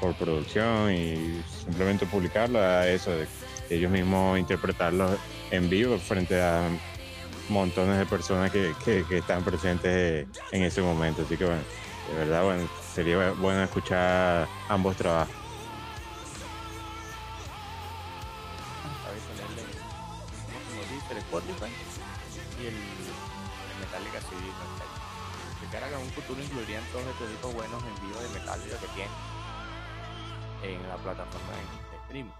[0.00, 3.26] por producción y simplemente publicarlo a eso, de
[3.70, 5.16] ellos mismos interpretarlo
[5.50, 6.68] en vivo frente a
[7.48, 11.22] montones de personas que, que, están presentes en ese momento.
[11.22, 11.62] Así que bueno,
[12.10, 15.34] de verdad bueno, sería bueno escuchar ambos trabajos.
[25.70, 29.10] Que en un futuro incluirían todos estos discos buenos en vivo de Metallica que tiene
[30.62, 32.32] en la plataforma de, streaming.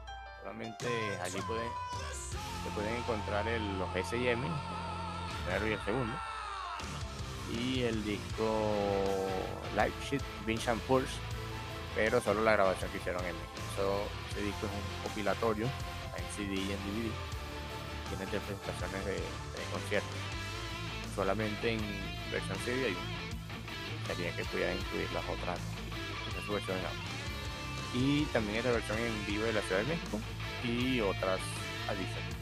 [0.43, 0.87] Solamente
[1.23, 1.69] allí pueden,
[2.65, 6.15] se pueden encontrar el, los S&M, el primero y el segundo,
[7.53, 9.29] y el disco
[9.75, 11.13] Live Shit, Vincent Pulse,
[11.95, 15.67] pero solo la grabación que hicieron en Eso, ese disco es un compilatorio
[16.17, 17.13] en CD y en DVD.
[18.09, 20.28] Tiene tres presentaciones de, de conciertos.
[21.19, 21.81] Solamente en
[22.31, 22.95] versión CD
[24.09, 25.59] hay que pudiera incluir las otras
[26.47, 30.21] su versión en Y también esta versión en vivo de la Ciudad de México
[30.63, 31.41] y otras
[31.89, 32.37] adicionales.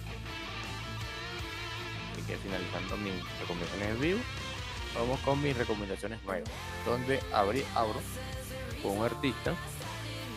[2.12, 4.20] Así que finalizando mis recomendaciones en vivo,
[4.94, 6.50] vamos con mis recomendaciones nuevas,
[6.84, 8.02] donde abrí, abro
[8.82, 9.54] con un artista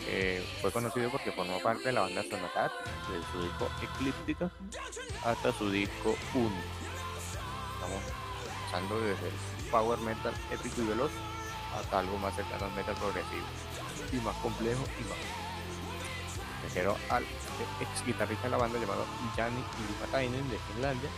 [0.06, 2.72] que fue conocido porque formó parte de la banda Sonatat,
[3.06, 4.50] de su disco Eclíptica
[5.26, 6.50] hasta su disco 1.
[7.74, 8.19] Estamos
[8.70, 9.34] pasando desde el
[9.70, 11.10] power metal épico y veloz
[11.76, 13.46] hasta algo más cercano al metal progresivo
[14.12, 15.18] y más complejo y más.
[16.62, 17.24] Refiero al
[17.80, 19.04] ex guitarrista de la banda llamado
[19.36, 21.10] Jani Ilipatainen de Finlandia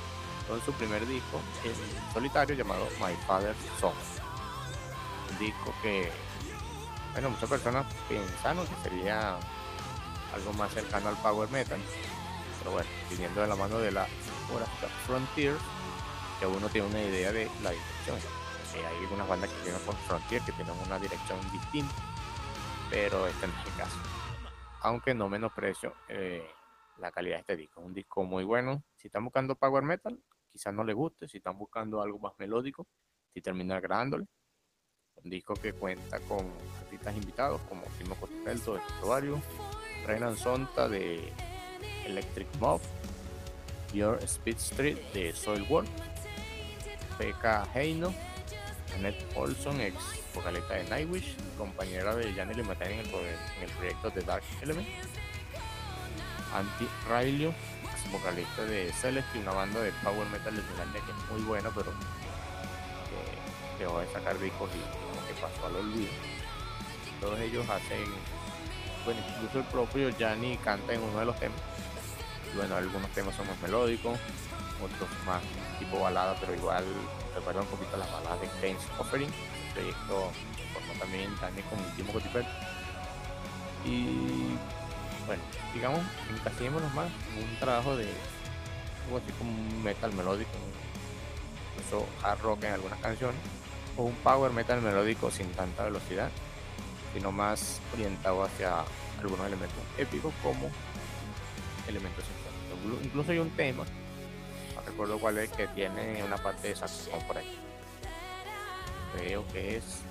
[0.49, 1.75] con su primer disco en
[2.13, 3.95] solitario llamado My Father's Song.
[5.31, 6.11] Un disco que,
[7.13, 9.37] bueno, muchas personas pensaron que sería
[10.35, 11.81] algo más cercano al power metal,
[12.59, 14.07] pero bueno, viniendo de la mano de la
[15.07, 15.55] Frontier,
[16.43, 18.19] que uno tiene una idea de la dirección
[18.75, 21.95] hay algunas bandas que tienen con Frontier que tienen una dirección distinta,
[22.91, 23.97] pero este no es el caso.
[24.81, 26.45] Aunque no menosprecio eh,
[26.99, 27.81] la calidad de este disco.
[27.81, 28.83] Un disco muy bueno.
[28.97, 30.21] Si están buscando power metal,
[30.51, 31.29] quizás no les guste.
[31.29, 32.89] Si están buscando algo más melódico,
[33.33, 34.27] si termina agradándole.
[35.23, 39.43] Un disco que cuenta con artistas invitados como Timo Costello de Vestuario,
[40.07, 41.33] Renan Sonta de
[42.05, 42.81] Electric Mob,
[43.93, 46.12] Your Speed Street de Soil World,
[47.23, 48.13] PK Heino
[48.97, 49.95] Annette Olson, ex
[50.35, 54.89] vocalista de Nightwish, compañera de Janelle Lee en en el proyecto de Dark Element.
[56.53, 57.55] Anti Railio,
[57.85, 61.71] ex vocalista de Celeste, una banda de power metal de Finlandia que es muy buena,
[61.71, 61.93] pero
[63.79, 66.11] que dejó de sacar discos y como que pasó al olvido.
[67.21, 68.05] Todos ellos hacen,
[69.05, 71.59] bueno, incluso el propio Gianni canta en uno de los temas.
[72.57, 74.19] Bueno, algunos temas son más melódicos,
[74.81, 75.43] otros más
[75.79, 76.85] tipo balada, pero igual
[77.35, 79.31] recuerda un poquito las baladas de Games Offering,
[79.75, 80.31] proyecto
[80.73, 82.47] formó también también con Timo Cotiper.
[83.85, 84.57] Y
[85.27, 85.43] bueno,
[85.75, 86.01] digamos,
[86.31, 87.07] encasillemos más
[87.37, 88.09] un trabajo de
[89.05, 90.51] algo así como un metal melódico,
[91.73, 93.41] incluso hard rock en algunas canciones,
[93.97, 96.31] o un power metal melódico sin tanta velocidad,
[97.15, 98.85] sino más orientado hacia
[99.21, 100.71] algunos elementos épicos como
[101.89, 103.05] elementos sinfónicos.
[103.05, 103.85] Incluso hay un tema
[104.87, 107.59] recuerdo cuál es, que tiene una parte de saxofón por ahí.
[109.17, 110.03] Creo que es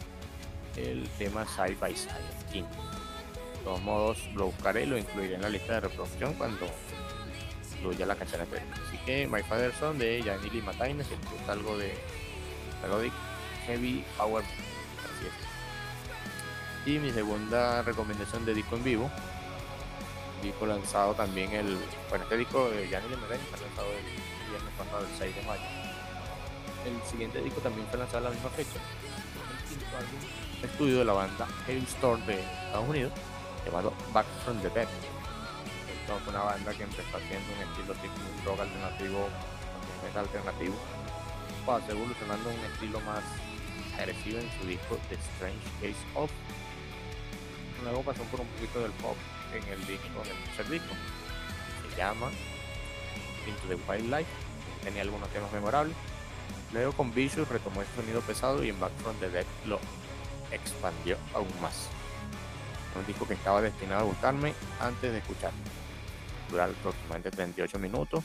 [0.75, 2.13] el tema Side by Side,
[2.53, 6.67] De todos modos, lo buscaré y lo incluiré en la lista de reproducción cuando
[7.77, 8.67] incluya la canción anterior.
[8.87, 11.93] Así que My Father Son de Janili Mataines, si gusta algo de
[12.81, 13.13] melodic
[13.65, 14.43] heavy power.
[16.85, 19.11] Y mi segunda recomendación de disco en vivo,
[20.41, 21.77] disco lanzado también el,
[22.09, 25.61] bueno, este disco de Janili Mataines está lanzado el el 6 de mayo.
[26.85, 28.79] El siguiente disco también fue lanzado a la misma fecha.
[30.59, 33.13] El estudio de la banda Hailstorm de Estados Unidos,
[33.65, 34.87] llamado Back from the Dead.
[34.87, 39.29] Esto una banda que empezó haciendo un estilo tipo rock alternativo,
[40.03, 40.75] metal alternativo,
[41.65, 43.23] para evolucionando un estilo más
[43.97, 46.31] agresivo en su disco The Strange Case of.
[47.83, 49.15] Luego pasó por un poquito del pop
[49.53, 50.93] en el disco, en el tercer disco.
[51.89, 52.29] Se llama
[53.47, 54.29] Into the Wildlife
[54.83, 55.95] tenía algunos temas memorables.
[56.73, 59.79] Luego con Vicious retomó el sonido pesado y en Back from the Dead lo
[60.51, 61.87] expandió aún más.
[62.95, 65.59] Un disco que estaba destinado a gustarme antes de escucharlo.
[66.49, 68.23] Dura aproximadamente 38 minutos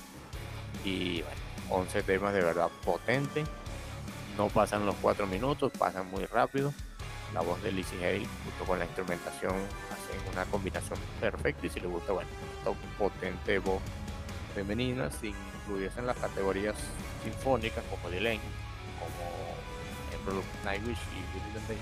[0.84, 1.22] y
[1.70, 3.46] 11 temas de verdad potentes.
[4.36, 6.72] No pasan los 4 minutos, pasan muy rápido.
[7.32, 11.80] La voz de Lizzie Hale junto con la instrumentación hacen una combinación perfecta y si
[11.80, 12.28] le gusta, bueno,
[12.66, 13.80] un potente voz
[14.56, 16.74] femenina sin incluirse las categorías
[17.22, 18.40] sinfónicas como Delane,
[18.98, 21.78] como Nightwish y Billy.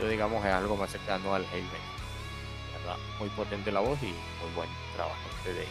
[0.00, 1.66] Yo digamos es algo más cercano al heavy
[3.18, 5.66] Muy potente la voz y muy buen trabajo de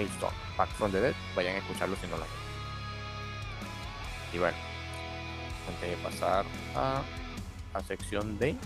[0.00, 0.32] Hailstorm.
[0.56, 2.44] Back from the Dead, vayan a escucharlo si no la ven.
[4.32, 4.56] Y bueno,
[5.68, 6.44] antes de pasar
[6.76, 7.02] a
[7.74, 8.56] la sección de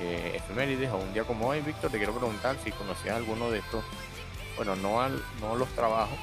[0.00, 3.58] eh, efemérides o un día como hoy, Víctor, te quiero preguntar si conocías alguno de
[3.58, 3.82] estos
[4.56, 6.18] bueno, no, al, no los trabajos,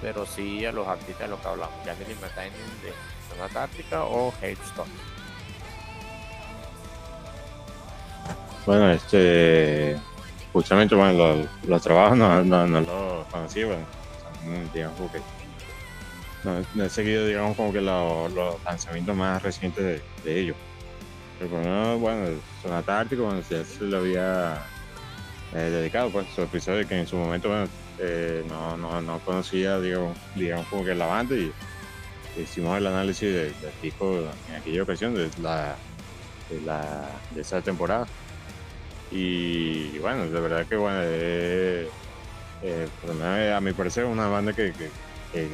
[0.00, 4.32] pero sí a los artistas de los que hablamos, ya que de Zona Táctica o
[4.40, 4.90] Headstone.
[8.66, 9.96] Bueno, este,
[10.52, 13.84] justamente bueno, los, trabajos no, no, no los conocí, bueno,
[14.74, 15.20] digamos que
[16.74, 18.32] no, he seguido, digamos, como que los,
[18.64, 20.56] lanzamientos más recientes de, ellos.
[21.38, 24.62] Pero bueno, bueno, Zona Táctica, bueno, ya se lo había
[25.54, 27.50] eh, dedicado pues su episodio que en su momento
[27.98, 31.52] eh, no, no, no, conocía digamos, digamos como que la banda y
[32.36, 38.06] hicimos el análisis del disco en aquella ocasión de de, la, de esa temporada.
[39.10, 41.88] Y bueno de verdad que bueno eh,
[43.54, 45.48] a mi parecer es una banda que, que,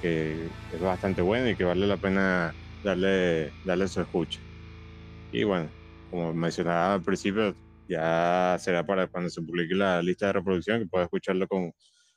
[0.00, 2.54] que, es bastante buena y que vale la pena
[2.84, 4.40] darle darle su escucha.
[5.32, 5.68] Y bueno
[6.10, 7.56] como mencionaba al principio
[7.88, 11.74] ya será para cuando se publique la lista de reproducción que pueda escucharlo con un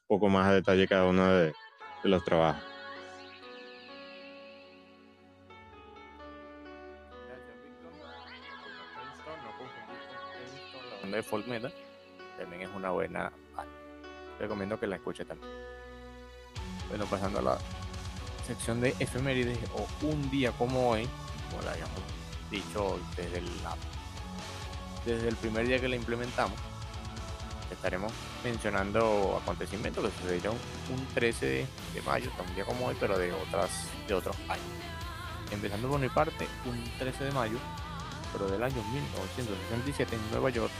[0.07, 1.53] poco más de detalle cada uno de,
[2.03, 2.63] los trabajos.
[11.11, 11.73] De folk metal
[12.37, 13.31] también es una buena
[14.39, 15.51] Recomiendo que la escuche también.
[16.87, 17.57] Bueno, pasando a la
[18.47, 21.07] sección de efemérides o un día como hoy,
[21.49, 21.99] como la habíamos
[22.49, 23.75] dicho desde la
[25.09, 26.57] desde el primer día que la implementamos,
[27.71, 28.11] estaremos
[28.43, 30.55] mencionando acontecimientos que sucedieron
[30.93, 31.45] un 13
[31.93, 33.69] de, mayo, un día como hoy, pero de otras
[34.07, 34.65] de otros años.
[35.51, 37.57] Empezando por mi parte, un 13 de mayo,
[38.31, 40.71] pero del año 1967 en Nueva York,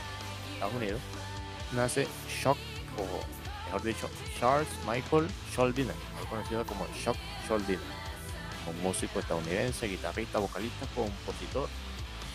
[0.54, 1.00] Estados Unidos,
[1.72, 2.58] nace Shock,
[2.98, 4.08] o mejor dicho,
[4.38, 5.94] Charles Michael Schuldiner,
[6.28, 7.16] conocido como Shock
[7.46, 7.80] Schuldiner,
[8.68, 11.68] un músico estadounidense, guitarrista, vocalista, compositor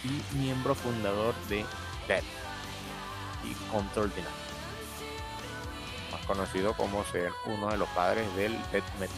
[0.03, 1.65] y miembro fundador de
[2.07, 2.23] Dead
[3.43, 4.35] y Control Dynamics,
[6.11, 9.17] más conocido como ser uno de los padres del death metal.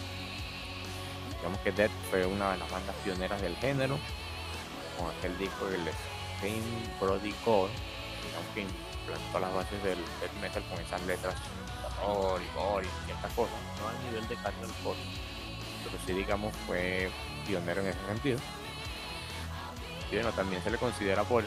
[1.37, 3.97] Digamos que Dead fue una de las bandas pioneras del género,
[4.97, 5.81] con aquel disco del
[6.37, 6.63] Steam
[6.99, 7.71] Brody Core,
[8.25, 11.35] digamos que implantó las bases del death metal con esas letras
[12.03, 14.99] horror y gore y cosas, no al nivel de Carnival Core,
[15.83, 17.09] pero sí digamos fue
[17.45, 18.39] pionero en ese sentido.
[20.11, 21.43] Y bueno, también se le considera por,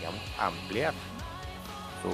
[0.00, 0.94] digamos, ampliar
[2.02, 2.10] su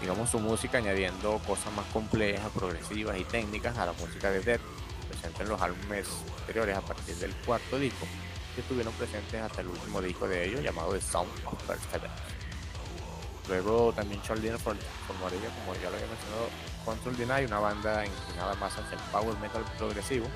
[0.00, 4.60] digamos su música añadiendo cosas más complejas, progresivas y técnicas a la música de Dead,
[5.08, 6.08] presente en los álbumes
[6.40, 8.06] anteriores a partir del cuarto disco,
[8.54, 12.22] que estuvieron presentes hasta el último disco de ellos llamado The Sound of Perseverance.
[13.48, 16.48] Luego también Charles Diner formaría, como ya lo había mencionado,
[16.84, 20.26] Control Deny, una banda inclinada más hacia el power metal progresivo,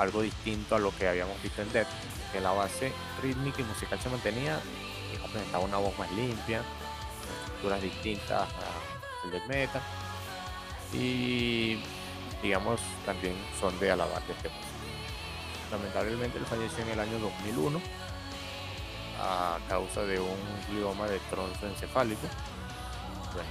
[0.00, 1.86] algo distinto a lo que habíamos visto en Dead,
[2.32, 2.92] que la base
[3.22, 4.58] rítmica y musical se mantenía
[5.12, 6.62] y presentaba una voz más limpia,
[7.44, 8.48] estructuras distintas
[9.24, 9.82] al death metal
[10.92, 11.82] y
[12.42, 14.66] digamos también son de alabar de este músico.
[15.70, 17.80] Lamentablemente él falleció en el año 2001
[19.20, 20.38] a causa de un
[20.70, 22.26] glioma de tronzo encefálico.
[23.34, 23.48] Bueno,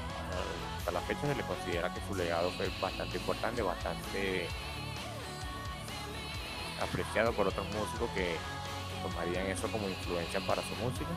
[0.77, 4.47] hasta la fecha se le considera que su legado fue bastante importante, bastante
[6.81, 8.35] apreciado por otros músicos que
[9.03, 11.09] tomarían eso como influencia para su música.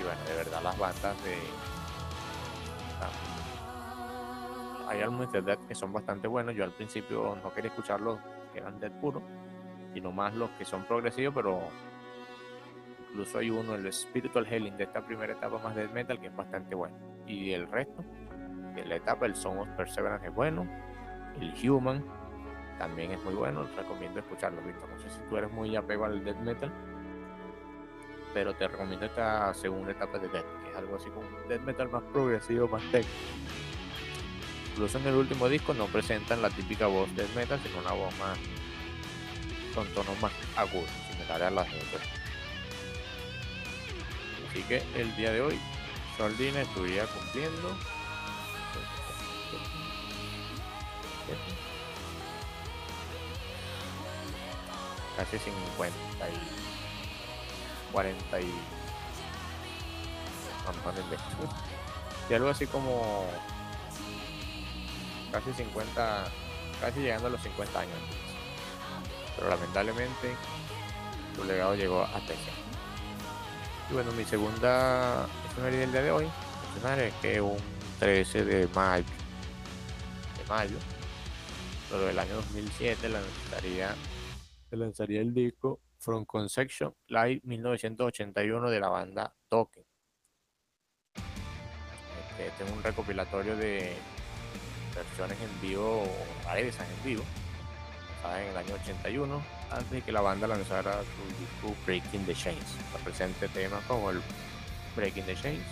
[0.00, 1.36] Y bueno, de verdad las bandas de...
[4.88, 6.54] hay álbumes de Dead que son bastante buenos.
[6.54, 8.18] Yo al principio no quería escucharlos
[8.52, 9.22] que eran Dead puro,
[9.94, 11.60] sino más los que son progresivos, pero
[13.10, 16.36] incluso hay uno, el Spiritual Healing de esta primera etapa más Death Metal, que es
[16.36, 16.96] bastante bueno.
[17.26, 18.04] Y el resto
[18.74, 20.66] de la etapa, el Song of Perseverance es bueno,
[21.40, 22.04] el Human
[22.82, 24.88] también es muy bueno, recomiendo escucharlo, Víctor.
[24.90, 26.72] No sé si tú eres muy apego al death metal,
[28.34, 31.60] pero te recomiendo esta segunda etapa de death, que es algo así como un death
[31.60, 33.08] metal más progresivo, más técnico.
[34.72, 38.18] Incluso en el último disco no presentan la típica voz death metal, sino una voz
[38.18, 38.36] más
[39.76, 41.98] con tonos más agudos, similar a la gente.
[44.50, 45.60] Así que el día de hoy,
[46.16, 47.76] Soldina estuviera cumpliendo
[55.24, 55.96] casi 50
[56.30, 58.52] y 40 y
[62.28, 63.26] y algo así como
[65.30, 66.24] casi 50
[66.80, 67.98] casi llegando a los 50 años.
[69.36, 70.34] Pero lamentablemente
[71.36, 72.50] su legado llegó hasta aquí
[73.90, 76.30] y bueno mi segunda efeméride del día de hoy
[76.98, 77.56] es que un
[78.00, 79.04] 13 de mayo
[80.38, 80.76] de mayo
[81.90, 83.94] pero del año 2007 lanzaría
[84.72, 89.84] se lanzaría el disco From Conception Live 1981 de la banda Token.
[91.14, 93.92] Este, este, es un recopilatorio de
[94.94, 96.04] versiones en vivo,
[96.46, 97.22] varias en vivo,
[98.34, 102.64] en el año 81, antes de que la banda lanzara su disco Breaking the Chains.
[103.04, 104.22] presente temas como el
[104.96, 105.66] Breaking the Chains,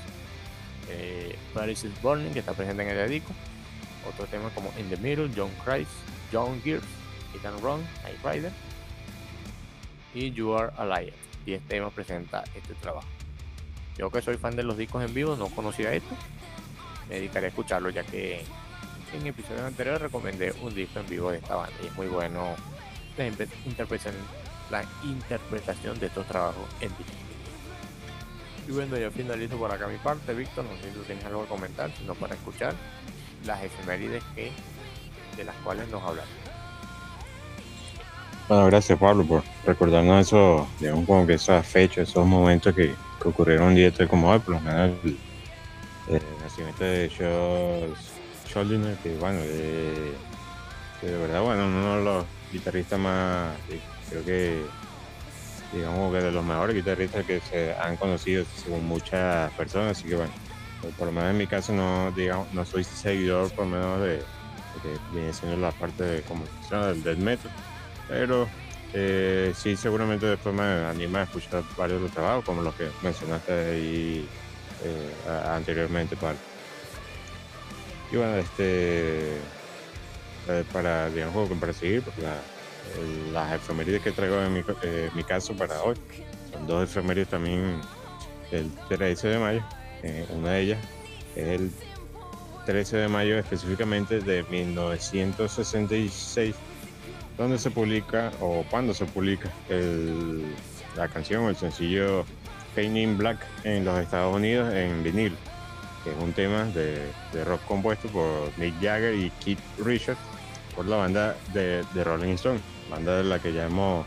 [0.90, 3.32] eh, Paris is Burning, que está presente en el disco,
[4.06, 5.90] otro tema como In the Middle, John Christ,
[6.30, 6.84] John Gears,
[7.42, 8.52] and Run, Night Rider,
[10.14, 11.14] y You Are Alive.
[11.46, 13.08] Y este tema presenta este trabajo.
[13.96, 16.14] Yo que soy fan de los discos en vivo, no conocía esto.
[17.08, 18.44] Me dedicaré a escucharlo ya que
[19.12, 22.54] en episodios anteriores recomendé un disco en vivo de esta banda y es muy bueno
[23.16, 24.14] la interpretación,
[24.70, 27.10] la interpretación de estos trabajos en vivo.
[28.68, 30.64] Y bueno, ya finalizo por acá mi parte, Víctor.
[30.64, 32.74] No sé si tú tienes algo que comentar, sino para escuchar
[33.44, 34.52] las efemérides que,
[35.36, 36.49] de las cuales nos hablamos.
[38.50, 43.68] Bueno, gracias Pablo por recordarnos eso, digamos como que esas fechas, esos momentos que, ocurrieron
[43.68, 44.90] un día como hoy, por lo menos
[46.08, 47.08] el, nacimiento de
[48.48, 50.16] Charles que bueno, de,
[51.00, 53.56] verdad, bueno, uno de los guitarristas más,
[54.08, 54.62] creo que,
[55.72, 60.16] digamos que de los mejores guitarristas que se han conocido según muchas personas, así que
[60.16, 60.32] bueno,
[60.98, 64.18] por lo menos en mi caso no, digamos, no soy seguidor por lo menos de,
[64.82, 67.52] que viene siendo la parte de como del death metal
[68.10, 68.48] pero
[68.92, 72.88] eh, sí, seguramente después me anima a escuchar varios de los trabajos, como los que
[73.02, 74.28] mencionaste ahí
[74.84, 76.38] eh, anteriormente, Pablo.
[78.10, 82.16] Y bueno, este, eh, para, digamos, para seguir, pues
[83.32, 84.64] las efemérides que traigo en
[85.14, 85.94] mi, caso para hoy
[86.50, 87.80] son dos efemérides también
[88.50, 89.62] el 13 de mayo.
[90.30, 90.78] una de ellas
[91.36, 91.70] es el
[92.66, 96.56] 13 de mayo específicamente de 1966
[97.40, 99.50] donde se publica o cuando se publica
[100.94, 102.26] la canción el sencillo
[102.74, 105.34] Painting Black en los Estados Unidos en vinil,
[106.04, 107.10] que es un tema de,
[107.46, 110.20] rock compuesto por Mick Jagger y Keith Richards,
[110.76, 112.60] por la banda de, Rolling Stone,
[112.90, 114.06] banda de la que ya hemos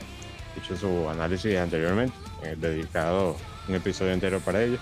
[0.56, 3.36] hecho su análisis anteriormente, eh, dedicado
[3.68, 4.80] un episodio entero para ellos.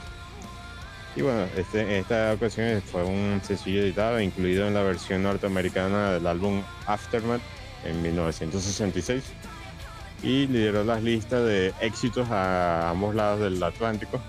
[1.16, 6.28] Y bueno, este, esta ocasión fue un sencillo editado, incluido en la versión norteamericana del
[6.28, 7.42] álbum Aftermath
[7.86, 9.24] en 1966
[10.24, 14.22] y lideró las listas de éxitos a ambos lados del Atlántico.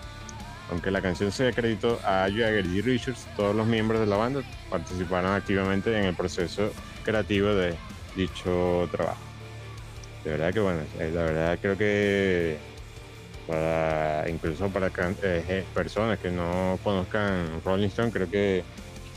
[0.70, 4.42] Aunque la canción se acreditó a Jagger y Richards, todos los miembros de la banda
[4.70, 6.72] participaron activamente en el proceso
[7.04, 7.74] creativo de
[8.16, 9.20] dicho trabajo.
[10.24, 12.56] De verdad que bueno, eh, la verdad creo que
[13.46, 14.90] para incluso para
[15.22, 18.64] eh, personas que no conozcan Rolling Stone, creo que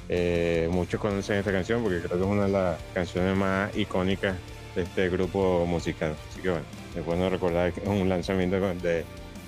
[0.10, 4.36] eh, muchos conocen esta canción porque creo que es una de las canciones más icónicas
[4.76, 6.16] de este grupo musical.
[6.30, 6.66] Así que bueno,
[6.96, 9.06] es bueno recordar que es un lanzamiento de,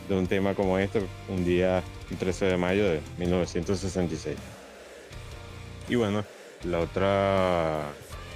[0.10, 4.38] un tema como este, un día el 13 de mayo de 1966.
[5.90, 6.24] Y bueno,
[6.64, 7.84] la otra,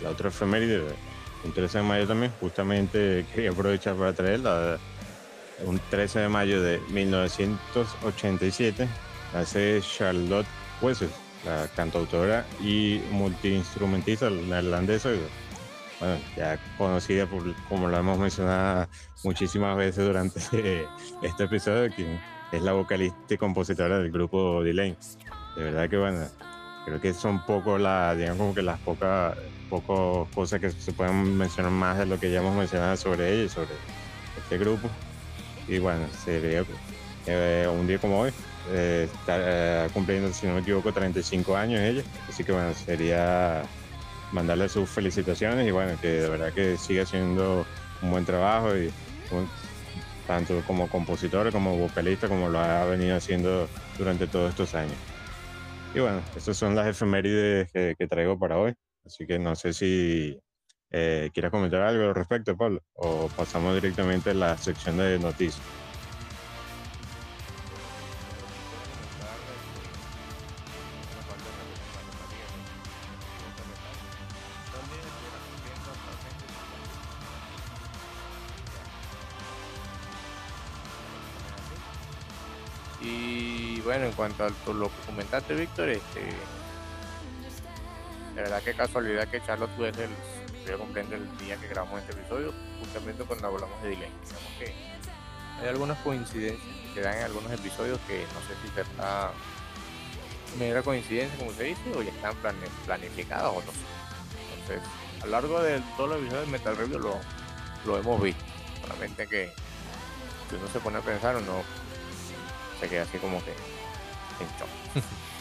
[0.02, 0.82] la otra efeméride,
[1.44, 4.78] un 13 de mayo también, justamente quería aprovechar para traerla
[5.66, 8.88] un 13 de mayo de 1987
[9.34, 10.48] hace Charlotte
[10.82, 11.14] Wessels,
[11.46, 15.10] la cantautora y multiinstrumentista neerlandesa,
[16.00, 18.88] bueno, ya conocida por, como lo hemos mencionado
[19.24, 20.40] muchísimas veces durante
[21.22, 22.20] este episodio, que
[22.52, 24.98] es la vocalista y compositora del grupo Delane.
[25.56, 26.26] De verdad que bueno,
[26.86, 29.38] creo que son poco las, digamos como que las pocas
[29.70, 33.44] pocas cosas que se pueden mencionar más de lo que ya hemos mencionado sobre ella
[33.44, 33.70] y sobre
[34.38, 34.90] este grupo.
[35.68, 36.66] Y bueno, sería
[37.26, 38.32] eh, un día como hoy,
[38.70, 42.04] eh, está eh, cumpliendo, si no me equivoco, 35 años ella.
[42.30, 43.64] Así que bueno, sería
[44.32, 47.66] mandarle sus felicitaciones y bueno, que de verdad que sigue haciendo
[48.02, 48.92] un buen trabajo y
[50.28, 53.68] tanto como compositor como vocalista como lo ha venido haciendo
[53.98, 54.96] durante todos estos años.
[55.94, 58.74] Y bueno, estas son las efemérides que, que traigo para hoy.
[59.06, 60.40] Así que no sé si
[60.92, 62.82] eh, ¿Quieres comentar algo al respecto, Pablo?
[62.96, 65.81] ¿O pasamos directamente a la sección de noticias?
[84.12, 86.20] En cuanto a lo que comentaste, Víctor, este,
[88.36, 90.10] de verdad que casualidad que Charlotte ser el
[90.68, 94.12] yo comprendo el día que grabamos este episodio, justamente cuando hablamos de delay.
[94.60, 94.82] Digamos
[95.62, 96.62] hay algunas coincidencias
[96.94, 99.32] que dan en algunos episodios que no sé si será
[100.58, 102.36] mera coincidencia, como se dice, o ya están
[102.86, 103.72] planificadas o no.
[104.60, 104.82] Entonces,
[105.22, 107.00] a lo largo de todos los episodios de Metal Review
[107.86, 108.44] lo, hemos visto.
[108.82, 109.52] Solamente que
[110.50, 111.64] si uno se pone a pensar, uno
[112.80, 113.54] se queda así como que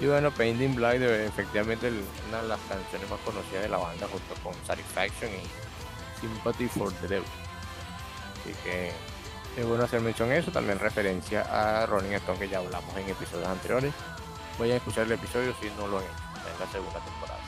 [0.00, 1.90] Y bueno, Painting Blind efectivamente
[2.28, 6.92] una de las canciones más conocidas de la banda junto con Satisfaction y Sympathy for
[6.92, 7.28] the Devil.
[8.40, 8.92] Así que
[9.56, 13.08] es bueno hacer mención a eso, también referencia a Rolling Stone que ya hablamos en
[13.08, 13.92] episodios anteriores.
[14.56, 17.40] Voy a escuchar el episodio si no lo han hecho, en la segunda temporada.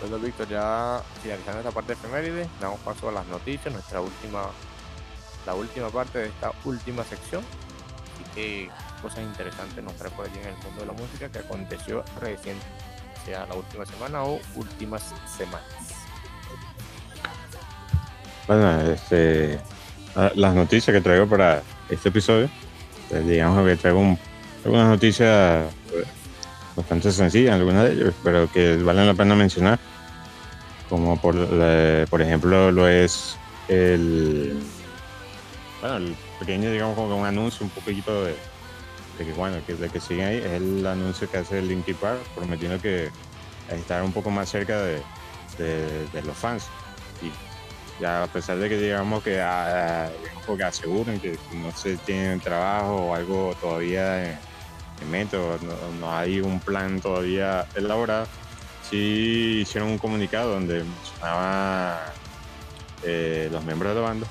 [0.00, 4.46] Bueno, Víctor, ya finalizando esta parte de efemérides, damos paso a las noticias, nuestra última,
[5.46, 7.44] la última parte de esta última sección.
[8.34, 8.70] Que
[9.02, 12.56] cosas interesantes nos trae por allí en el mundo de la música que aconteció recién,
[13.26, 15.02] sea la última semana o últimas
[15.36, 15.62] semanas.
[18.46, 19.58] Bueno, este,
[20.16, 22.48] ah, las noticias que traigo para este episodio,
[23.08, 24.18] pues, digamos que traigo
[24.64, 26.06] algunas noticias pues,
[26.74, 29.78] bastante sencillas, algunas de ellas, pero que valen la pena mencionar,
[30.88, 31.34] como por,
[32.08, 33.36] por ejemplo lo es
[33.68, 34.60] el,
[35.82, 38.36] bueno, el pequeño, digamos, como un anuncio un poquito de,
[39.18, 43.10] que bueno, de que siguen ahí, es el anuncio que hace Linkin Park prometiendo que
[43.68, 45.02] estar un poco más cerca de,
[45.58, 46.66] de, los fans.
[47.20, 47.32] Y
[48.00, 50.08] ya a pesar de que digamos que, a,
[50.56, 55.58] que aseguren que no se tienen trabajo o algo todavía en, mente, o
[55.98, 58.28] no, hay un plan todavía elaborado,
[58.88, 62.04] sí hicieron un comunicado donde mencionaba
[63.02, 64.28] eh, los miembros de la banda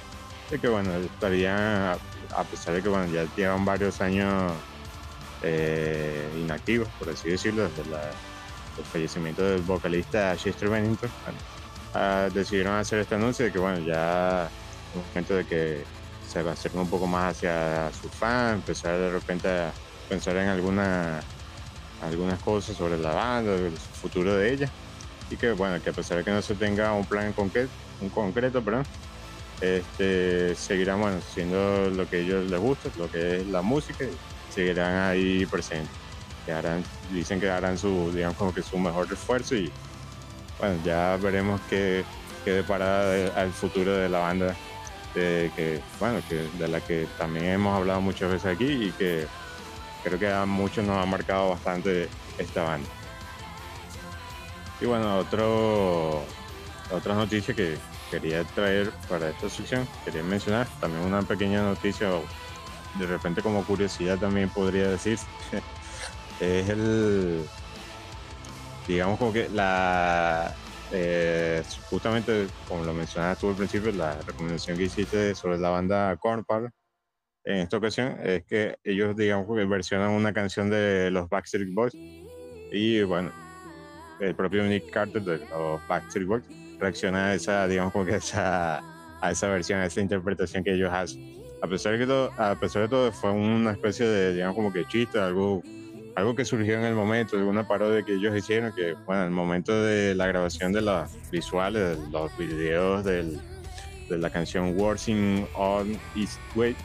[0.59, 1.97] que bueno, estarían,
[2.35, 4.51] a pesar de que bueno, ya llevan varios años
[5.43, 11.09] eh, inactivos, por así decirlo, desde el fallecimiento del vocalista Chester Bennington,
[11.93, 15.83] ah, decidieron hacer este anuncio de que bueno, ya es un momento de que
[16.27, 19.71] se va a hacer un poco más hacia sus fans, empezar de repente a
[20.09, 21.21] pensar en alguna,
[22.01, 24.69] algunas cosas sobre la banda, el futuro de ella,
[25.29, 28.09] y que bueno, que a pesar de que no se tenga un plan concreto, un
[28.09, 28.85] concreto, perdón,
[29.61, 34.05] este, seguirán bueno, siendo lo que a ellos les gusta, lo que es la música
[34.49, 35.95] seguirán ahí presentes.
[36.45, 36.53] Que
[37.13, 39.71] dicen que harán su, digamos, como que su mejor esfuerzo y
[40.59, 42.03] bueno, ya veremos qué,
[42.43, 44.55] qué depara al futuro de la banda,
[45.13, 49.27] de, que, bueno, que, de la que también hemos hablado muchas veces aquí y que
[50.03, 52.89] creo que a muchos nos ha marcado bastante esta banda.
[54.79, 56.23] Y bueno, otro,
[56.91, 57.77] otra noticia que
[58.11, 62.09] quería traer para esta sección, quería mencionar también una pequeña noticia,
[62.99, 65.17] de repente como curiosidad también podría decir,
[66.41, 67.43] es el,
[68.85, 70.53] digamos como que la,
[70.91, 76.15] eh, justamente como lo mencionaste tú al principio, la recomendación que hiciste sobre la banda
[76.17, 76.69] Cornpal,
[77.45, 81.93] en esta ocasión es que ellos, digamos, que versionan una canción de los Backstreet Boys
[82.71, 83.31] y bueno,
[84.19, 86.43] el propio Nick Carter de los Backstreet Boys
[86.81, 88.79] reacciona a esa, digamos, como que esa,
[89.21, 91.39] a esa versión, a esa interpretación que ellos hacen.
[91.61, 94.83] A pesar, que todo, a pesar de todo, fue una especie de, digamos, como que
[94.87, 95.61] chiste, algo,
[96.15, 99.33] algo que surgió en el momento, alguna parodia que ellos hicieron, que, bueno, en el
[99.33, 103.39] momento de la grabación de los visuales, de los videos del,
[104.09, 106.75] de la canción Working on East Way,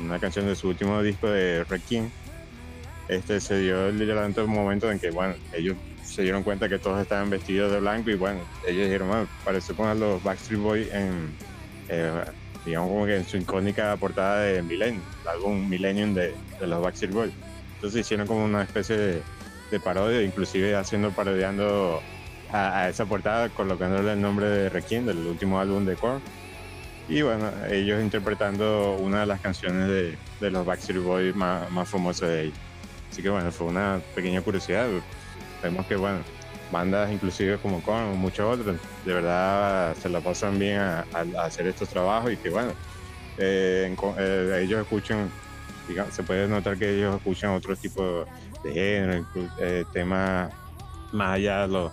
[0.00, 2.08] una canción de su último disco de King,
[3.08, 5.76] este se dio el momento en que, bueno, ellos
[6.14, 9.74] se dieron cuenta que todos estaban vestidos de blanco y bueno, ellos dijeron, bueno, parece
[9.74, 11.34] poner los Backstreet Boys en,
[11.88, 12.24] eh,
[12.64, 17.12] digamos como que en su icónica portada de Millennium, álbum Millennium de, de, los Backstreet
[17.12, 17.32] Boys.
[17.74, 19.22] Entonces hicieron como una especie de,
[19.72, 22.00] de parodia, inclusive haciendo, parodiando
[22.52, 26.22] a, esa portada, colocándole el nombre de Requiem, del último álbum de Korn.
[27.08, 31.88] Y bueno, ellos interpretando una de las canciones de, de los Backstreet Boys más, más
[31.88, 32.58] famosas de ellos.
[33.10, 34.86] Así que bueno, fue una pequeña curiosidad.
[35.64, 36.18] Vemos que bueno,
[36.70, 38.76] bandas inclusive como con muchos otros,
[39.06, 41.06] de verdad se la pasan bien a,
[41.38, 42.70] hacer estos trabajos y que bueno,
[43.38, 45.30] eh, eh, ellos escuchan,
[45.88, 48.26] digamos, se puede notar que ellos escuchan otro tipo
[48.62, 49.24] de género,
[49.58, 50.52] eh, temas
[51.12, 51.92] más allá de los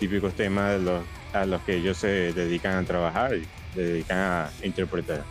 [0.00, 4.18] típicos temas de los, a los que ellos se dedican a trabajar y se dedican
[4.18, 5.22] a interpretar.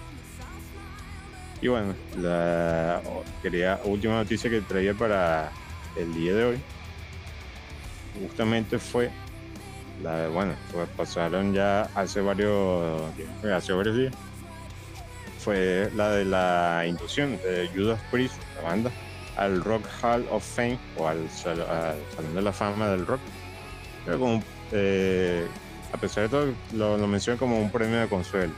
[1.60, 3.02] Y bueno, la
[3.42, 5.52] quería, última noticia que traía para
[5.98, 6.60] el día de hoy
[8.22, 9.10] justamente fue
[10.02, 13.02] la bueno, pues pasaron ya hace varios,
[13.52, 14.14] hace varios días.
[15.40, 18.92] Fue la de la inducción de Judas Priest, la banda,
[19.36, 23.20] al Rock Hall of Fame o al, Salón de la Fama del Rock.
[24.06, 25.46] Pero como, eh,
[25.92, 28.54] a pesar de todo, lo, lo como un premio de consuelo.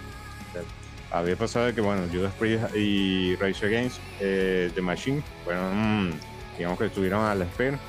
[1.11, 6.14] Había pasado que, bueno, Judas Priest y Rage Against eh, The Machine fueron,
[6.57, 7.80] digamos que estuvieron a la espera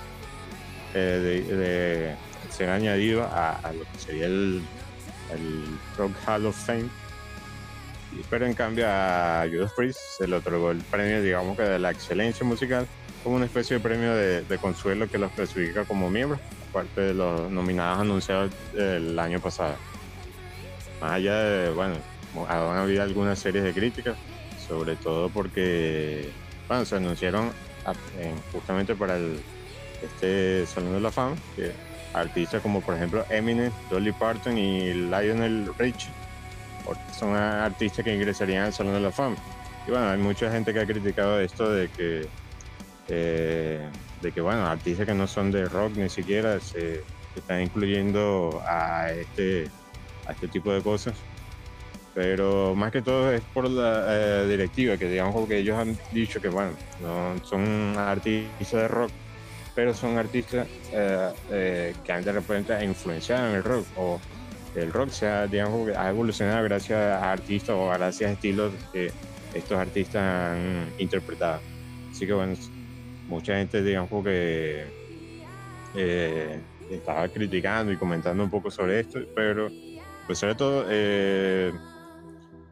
[0.96, 2.14] eh, de,
[2.50, 4.62] ser añadido a, lo que sería el,
[5.98, 6.88] Rock Hall of Fame.
[8.30, 11.90] Pero en cambio a Judas Priest se le otorgó el premio, digamos que de la
[11.90, 12.86] excelencia musical,
[13.22, 16.40] como una especie de premio de, consuelo que los clasifica como miembros,
[16.70, 19.74] aparte de los nominados anunciados el año pasado.
[21.02, 21.96] Más allá de, bueno,
[22.48, 24.16] han habido algunas series de críticas,
[24.66, 26.30] sobre todo porque,
[26.68, 27.50] bueno, se anunciaron
[28.50, 29.38] justamente para el
[30.06, 31.72] este Salón de la Fama, que
[32.14, 36.10] artistas como por ejemplo Eminem, Dolly Parton y Lionel Richie
[37.12, 39.36] son artistas que ingresarían al Salón de la Fama.
[39.86, 42.26] Y bueno, hay mucha gente que ha criticado esto de que,
[43.08, 43.88] eh,
[44.20, 47.02] de que bueno, artistas que no son de rock ni siquiera se,
[47.34, 49.68] están incluyendo a este,
[50.26, 51.14] a este tipo de cosas.
[52.14, 56.40] Pero más que todo es por la eh, directiva, que digamos que ellos han dicho
[56.40, 56.70] que bueno,
[57.02, 59.10] no son artistas de rock,
[59.76, 64.18] pero son artistas eh, eh, que han de repente influenciado en el rock o
[64.74, 69.12] el rock se ha, digamos, ha evolucionado gracias a artistas o gracias a estilos que
[69.54, 71.60] estos artistas han interpretado.
[72.10, 72.54] Así que bueno,
[73.28, 74.84] mucha gente digamos que
[75.94, 79.68] eh, estaba criticando y comentando un poco sobre esto, pero
[80.26, 80.86] pues sobre todo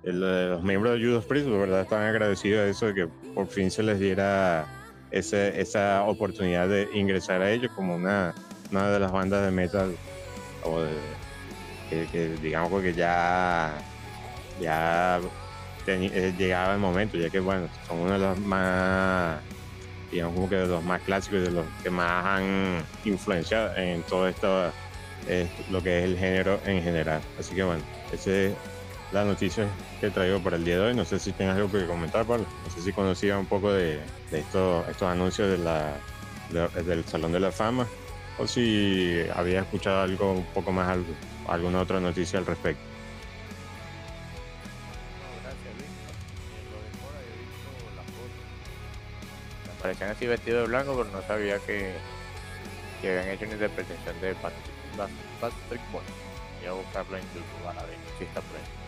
[0.02, 3.70] los miembros de Judas Priest, de verdad, están agradecidos a eso de que por fin
[3.70, 4.83] se les diera
[5.18, 8.34] esa oportunidad de ingresar a ellos como una,
[8.70, 9.94] una de las bandas de metal
[10.64, 10.82] o
[12.10, 13.74] que, digamos que ya,
[14.60, 15.20] ya
[15.86, 19.38] eh, llegaba el momento, ya que bueno, son uno de los más,
[20.10, 24.02] digamos como que de los más clásicos y de los que más han influenciado en
[24.02, 24.72] todo esto,
[25.70, 27.20] lo que es el género en general.
[27.38, 27.82] Así que bueno,
[28.12, 28.56] ese es
[29.12, 29.68] la noticia
[30.00, 30.94] que traigo para el día de hoy.
[30.94, 32.46] No sé si tienes algo que comentar, Pablo.
[32.64, 34.00] No sé si conocía un poco de,
[34.32, 35.96] estos, estos anuncios de la,
[36.82, 37.86] del Salón de la Fama
[38.38, 41.12] o si había escuchado algo un poco más, algo,
[41.48, 42.82] alguna otra noticia al respecto.
[49.80, 51.92] Parecían así vestidos de blanco, pero no sabía que,
[53.02, 54.74] que habían hecho una interpretación de Patrick.
[55.40, 56.02] Patrick Boy.
[56.60, 58.83] Voy a buscarlo en YouTube para ver si está por ahí.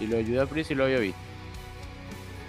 [0.00, 1.18] Y lo ayuda a Pris y lo había visto.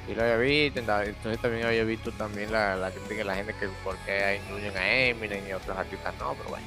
[0.07, 3.68] Y lo había visto, entonces también había visto también la, la gente la gente que
[3.84, 6.65] por qué incluyen a Eminem y otros artistas no, pero bueno.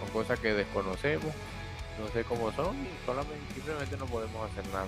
[0.00, 1.32] Son cosas que desconocemos,
[1.98, 4.86] no sé cómo son y solamente simplemente no podemos hacer nada.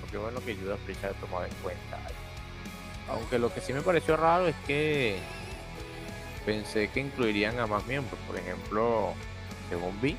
[0.00, 1.98] Porque bueno que ayuda a Pris ha tomado en cuenta.
[3.08, 5.18] Aunque lo que sí me pareció raro es que
[6.46, 8.18] pensé que incluirían a más miembros.
[8.26, 9.14] Por ejemplo,
[9.68, 10.16] según vi,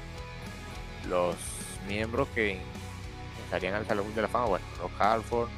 [1.07, 1.35] los
[1.87, 2.59] miembros que
[3.51, 5.49] estarían al Salón de la Fama, bueno, Rock Halford,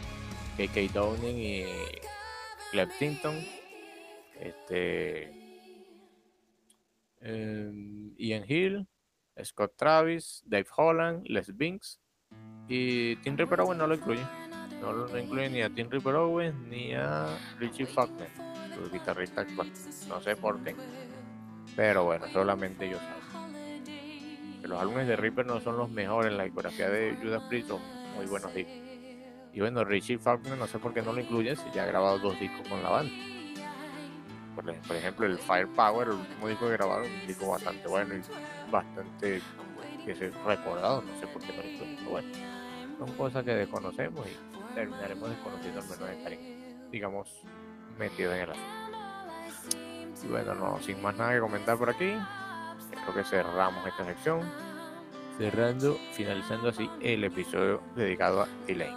[0.57, 1.65] KK Downing y
[2.71, 3.39] Clef Tinton,
[4.39, 5.29] este,
[7.21, 8.87] em, Ian Hill,
[9.43, 11.99] Scott Travis, Dave Holland, Les Binks
[12.67, 14.25] y Tim Ripper Owens no lo incluye.
[14.81, 17.27] No lo incluye ni a Tim Ripper Owens ni a
[17.59, 18.29] Richie Faulkner,
[18.73, 19.71] su guitarrista actual.
[20.09, 20.75] No sé por qué.
[21.75, 23.22] Pero bueno, solamente ellos saben
[24.67, 27.81] los álbumes de Reaper no son los mejores en la discografía de Judas Priest, son
[28.15, 28.73] muy buenos discos.
[29.53, 32.17] Y bueno, Richie Faulkner no sé por qué no lo incluyen si ya ha grabado
[32.19, 33.13] dos discos con la banda.
[34.55, 39.41] Por, ejemplo, el Firepower, el último disco que grabaron, un disco bastante bueno y bastante
[40.05, 42.27] que se recordado, no sé por qué no lo incluyen, bueno,
[42.99, 46.33] son cosas que desconocemos y terminaremos desconociendo al menos estar,
[46.91, 47.41] digamos,
[47.97, 48.83] metidos en el asunto.
[50.23, 52.13] Y bueno, no, sin más nada que comentar por aquí,
[53.01, 54.41] creo que cerramos esta sección.
[55.37, 58.95] Cerrando, finalizando así el episodio dedicado a Delay.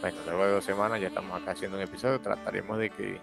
[0.00, 2.20] Bueno, luego de dos semanas ya estamos acá haciendo un episodio.
[2.20, 3.20] Trataremos de que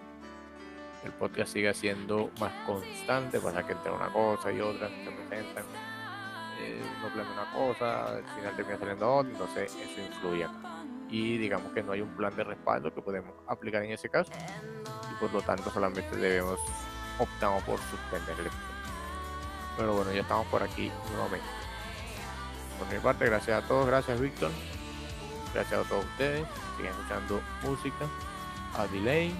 [1.03, 5.63] el podcast siga siendo más constante para que entre una cosa y otra se presentan.
[6.61, 10.47] Eh, uno una cosa, al final termina saliendo otra, entonces eso influye
[11.09, 14.31] Y digamos que no hay un plan de respaldo que podemos aplicar en ese caso.
[15.11, 16.59] Y por lo tanto solamente debemos
[17.19, 18.72] optamos por suspender el episodio.
[19.77, 21.47] Pero bueno, ya estamos por aquí nuevamente.
[22.77, 24.51] Por mi parte, gracias a todos, gracias Víctor.
[25.53, 26.45] Gracias a todos ustedes.
[26.77, 28.05] Siguen escuchando música,
[28.75, 29.35] a delay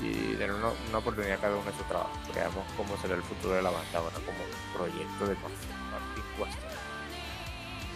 [0.00, 2.10] y tener una, oportunidad cada uno de su trabajo.
[2.34, 4.38] Veamos cómo será el futuro de la banda ahora como
[4.74, 6.24] proyecto de Martín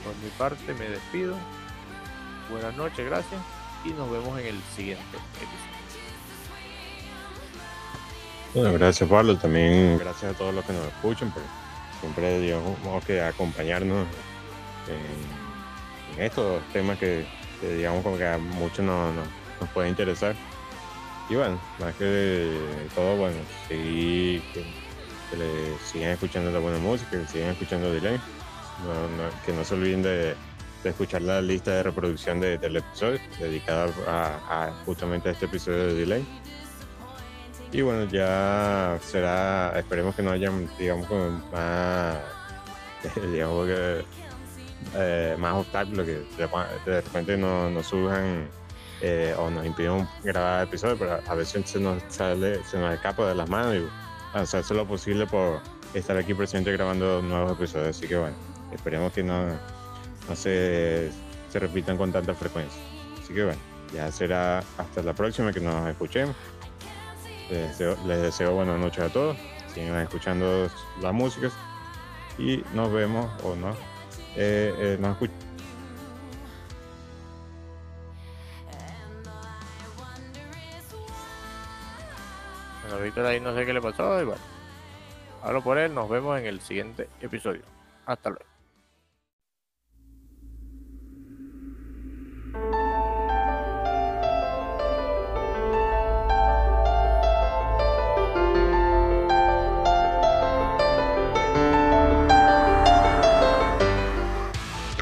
[0.05, 1.37] Por mi parte, me despido.
[2.51, 3.41] Buenas noches, gracias
[3.85, 5.76] y nos vemos en el siguiente episodio.
[8.55, 11.43] Bueno, gracias Pablo, también gracias a todos los que nos escuchan, por
[12.01, 14.07] siempre digamos que acompañarnos
[14.89, 17.27] en, estos temas que,
[17.61, 20.35] digamos como que a muchos nos, nos, puede interesar.
[21.29, 22.57] Y bueno, más que
[22.95, 23.37] todo, bueno,
[23.69, 24.65] seguir, que,
[25.37, 28.19] le sigan escuchando la buena música, que sigan escuchando Delay,
[29.45, 30.35] que no se olviden de,
[30.85, 33.89] escuchar la lista de reproducción de, del episodio dedicada
[34.87, 36.25] justamente a este episodio de Delay
[37.77, 41.11] y bueno, ya será, esperemos que no haya, digamos,
[41.53, 42.17] más,
[43.31, 44.05] digamos que,
[44.95, 48.49] eh, más obstáculos que de, repente no, nos surjan
[49.03, 53.29] eh, o nos impiden grabar episodios, pero a veces se nos sale, se nos escapa
[53.29, 55.61] de las manos y hacer lo posible por
[55.93, 57.95] estar aquí presente grabando nuevos episodios.
[57.95, 58.37] Así que bueno,
[58.73, 61.11] esperemos que no, no se,
[61.51, 62.81] se repitan con tanta frecuencia.
[63.23, 63.61] Así que bueno,
[63.93, 66.35] ya será hasta la próxima que nos escuchemos.
[67.49, 67.79] Les
[68.23, 69.37] deseo, buenas noches a todos.
[69.73, 70.69] Sigan escuchando
[71.01, 71.49] la música
[72.39, 73.71] y nos vemos o no.
[74.35, 75.45] Eh, eh, nos escuchamos.
[82.83, 84.43] Bueno, Víctor ahí no sé qué le pasó bueno.
[85.43, 87.63] Hablo por él, nos vemos en el siguiente episodio.
[88.07, 88.47] Hasta luego.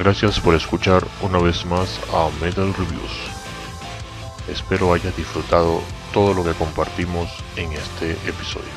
[0.05, 3.11] Gracias por escuchar una vez más a Metal Reviews.
[4.47, 5.81] Espero hayas disfrutado
[6.13, 8.69] todo lo que compartimos en este episodio.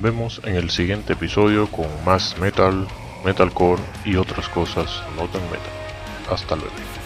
[0.00, 2.86] Vemos en el siguiente episodio con más metal,
[3.24, 5.72] metalcore y otras cosas no tan metal.
[6.30, 6.97] Hasta luego.